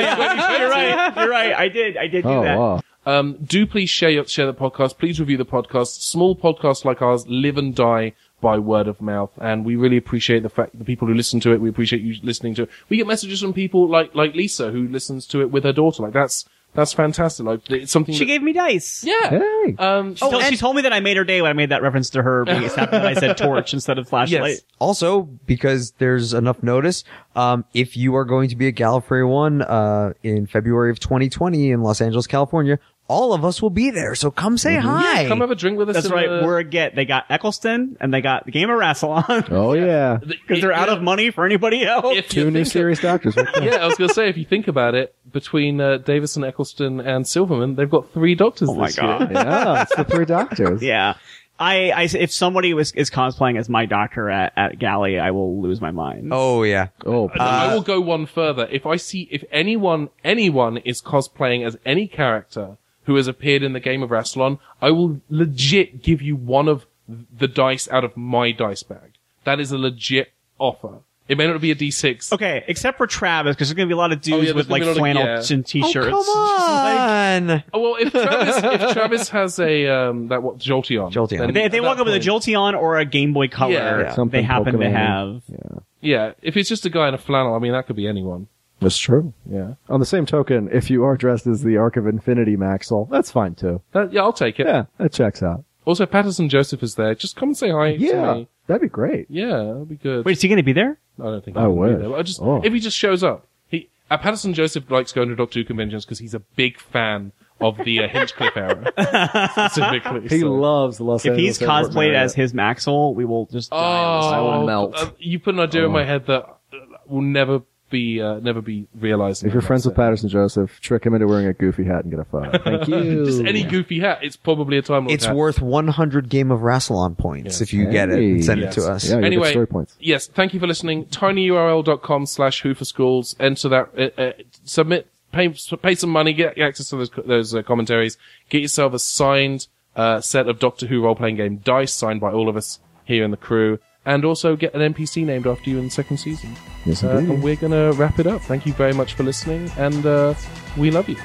[0.60, 1.16] you're right.
[1.18, 1.54] You're right.
[1.54, 1.98] I did.
[1.98, 2.58] I did do oh that.
[2.58, 2.82] wow.
[3.06, 4.98] Um, do please share your, share the podcast.
[5.00, 6.02] Please review the podcast.
[6.02, 10.44] Small podcasts like ours live and die by word of mouth, and we really appreciate
[10.44, 11.62] the fact the people who listen to it.
[11.62, 12.70] We appreciate you listening to it.
[12.90, 16.04] We get messages from people like like Lisa who listens to it with her daughter.
[16.04, 17.46] Like that's that's fantastic.
[17.46, 18.14] Like it's something.
[18.14, 19.04] She that, gave me dice.
[19.04, 19.30] yeah.
[19.30, 19.76] Hey.
[19.80, 21.82] Um, She, told, she told me that I made her day when I made that
[21.82, 24.52] reference to her being happy that I said torch instead of flashlight.
[24.52, 24.62] Yes.
[24.78, 27.04] Also, because there's enough notice,
[27.36, 31.72] um, if you are going to be at Gallifrey One uh, in February of 2020
[31.72, 32.78] in Los Angeles, California,
[33.10, 34.16] all of us will be there.
[34.16, 35.24] So come say hi.
[35.24, 35.96] Yeah, come have a drink with us.
[35.96, 36.30] That's right.
[36.30, 36.96] the- We're a get.
[36.96, 40.20] They got Eccleston and they got the game of Rassilon Oh yeah.
[40.24, 42.16] because they're out of money for anybody else.
[42.18, 43.36] If Two new think of- serious doctors.
[43.36, 46.44] Right yeah, I was going to say, if you think about it, between uh, Davison,
[46.44, 49.06] Eccleston, and Silverman, they've got three doctors Oh my this year.
[49.08, 49.32] God.
[49.32, 50.82] yeah, it's the three doctors.
[50.84, 51.16] yeah.
[51.62, 55.62] I, I, if somebody was, is cosplaying as my doctor at, at Gally, I will
[55.62, 56.30] lose my mind.
[56.32, 56.88] Oh yeah.
[57.06, 58.66] Oh, No, I will go one further.
[58.72, 62.78] If I see, if anyone, anyone is cosplaying as any character
[63.10, 66.86] who has appeared in the game of Rassilon, I will legit give you one of
[67.08, 69.14] the dice out of my dice bag.
[69.44, 71.00] That is a legit offer.
[71.28, 72.32] It may not be a D6.
[72.34, 74.70] Okay, except for Travis, because there's gonna be a lot of dudes Oh, yeah, with
[74.70, 75.56] like gonna be a lot flannel of- yeah.
[75.56, 76.08] and t-shirts.
[76.12, 77.64] Oh, come on.
[77.74, 81.12] Oh, well, if Travis, if Travis has a, um, that what, Jolteon.
[81.12, 81.38] Jolteon.
[81.40, 83.48] then If they, they walk that up with a point- Jolteon or a Game Boy
[83.48, 84.14] Color, Yeah.
[84.14, 84.90] Something they happen to Pokemon-y.
[84.90, 85.42] have.
[85.48, 85.80] yeah.
[86.02, 88.48] Yeah, if it's just a guy in a flannel, I mean, that could be anyone.
[88.82, 89.34] That's true.
[89.50, 89.74] Yeah.
[89.90, 93.30] On the same token, if you are dressed as the Arc of Infinity Maxwell, that's
[93.32, 93.82] fine too.
[93.92, 94.68] That, yeah, I'll take it.
[94.68, 95.64] Yeah, that checks out.
[95.86, 97.16] Also, Paterson Joseph is there.
[97.16, 98.48] Just come and say hi to Yeah, me.
[98.68, 99.26] that'd be great.
[99.30, 100.24] Yeah, that'd be good.
[100.26, 100.98] Wait, is he gonna be there?
[101.20, 102.00] I don't think I he will be wish.
[102.00, 102.62] there, but I just Oh.
[102.64, 103.46] if he just shows up.
[103.68, 107.32] He uh, Paterson Joseph likes going to Doctor Who conventions because he's a big fan
[107.60, 108.94] of the uh, Hinchcliffe era
[109.52, 110.28] specifically.
[110.30, 110.48] He so.
[110.54, 113.70] loves the Los If Angeles he's airport cosplayed as his Maxwell, we will just.
[113.74, 114.42] Oh, die on the side.
[114.60, 114.96] will melt.
[114.96, 116.78] uh, you put an idea in my head that uh,
[117.08, 119.44] will never be uh, never be realized.
[119.44, 120.30] If you're friends with Paterson.
[120.30, 122.58] Paterson Joseph, trick him into wearing a goofy hat and get a photo.
[122.64, 123.26] Thank you.
[123.26, 125.10] just any goofy hat, it's probably a time.
[125.10, 125.36] It's hat.
[125.36, 127.62] worth 100 Game of Rassilon points Yes.
[127.62, 128.78] if you get it and send Yes.
[128.78, 129.10] it to us.
[129.10, 129.96] Yeah, Anyway, story points.
[130.00, 131.06] yes, thank you for listening.
[131.06, 133.36] tinyurl.com slash who for schools.
[133.40, 134.32] Enter that, uh, uh,
[134.66, 135.50] submit, pay,
[135.82, 138.18] pay some money, get access to those, those uh, commentaries.
[138.50, 142.50] Get yourself a signed, uh, set of Doctor Who role-playing game dice signed by all
[142.50, 143.80] of us here in the crew.
[144.06, 146.56] And also get an NPC named after you in the second season.
[146.86, 148.42] Yes, Uh, and we're gonna wrap it up.
[148.42, 150.34] Thank you very much for listening and, uh,
[150.78, 151.18] we love you.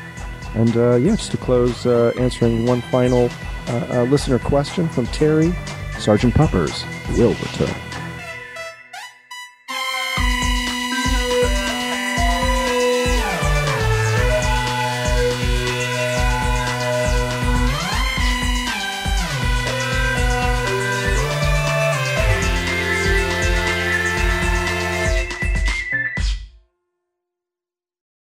[0.55, 3.31] And uh, yeah, just to close, uh, answering one final
[3.68, 5.53] uh, uh, listener question from Terry,
[5.99, 6.85] Sergeant Puppers
[7.16, 7.75] will return.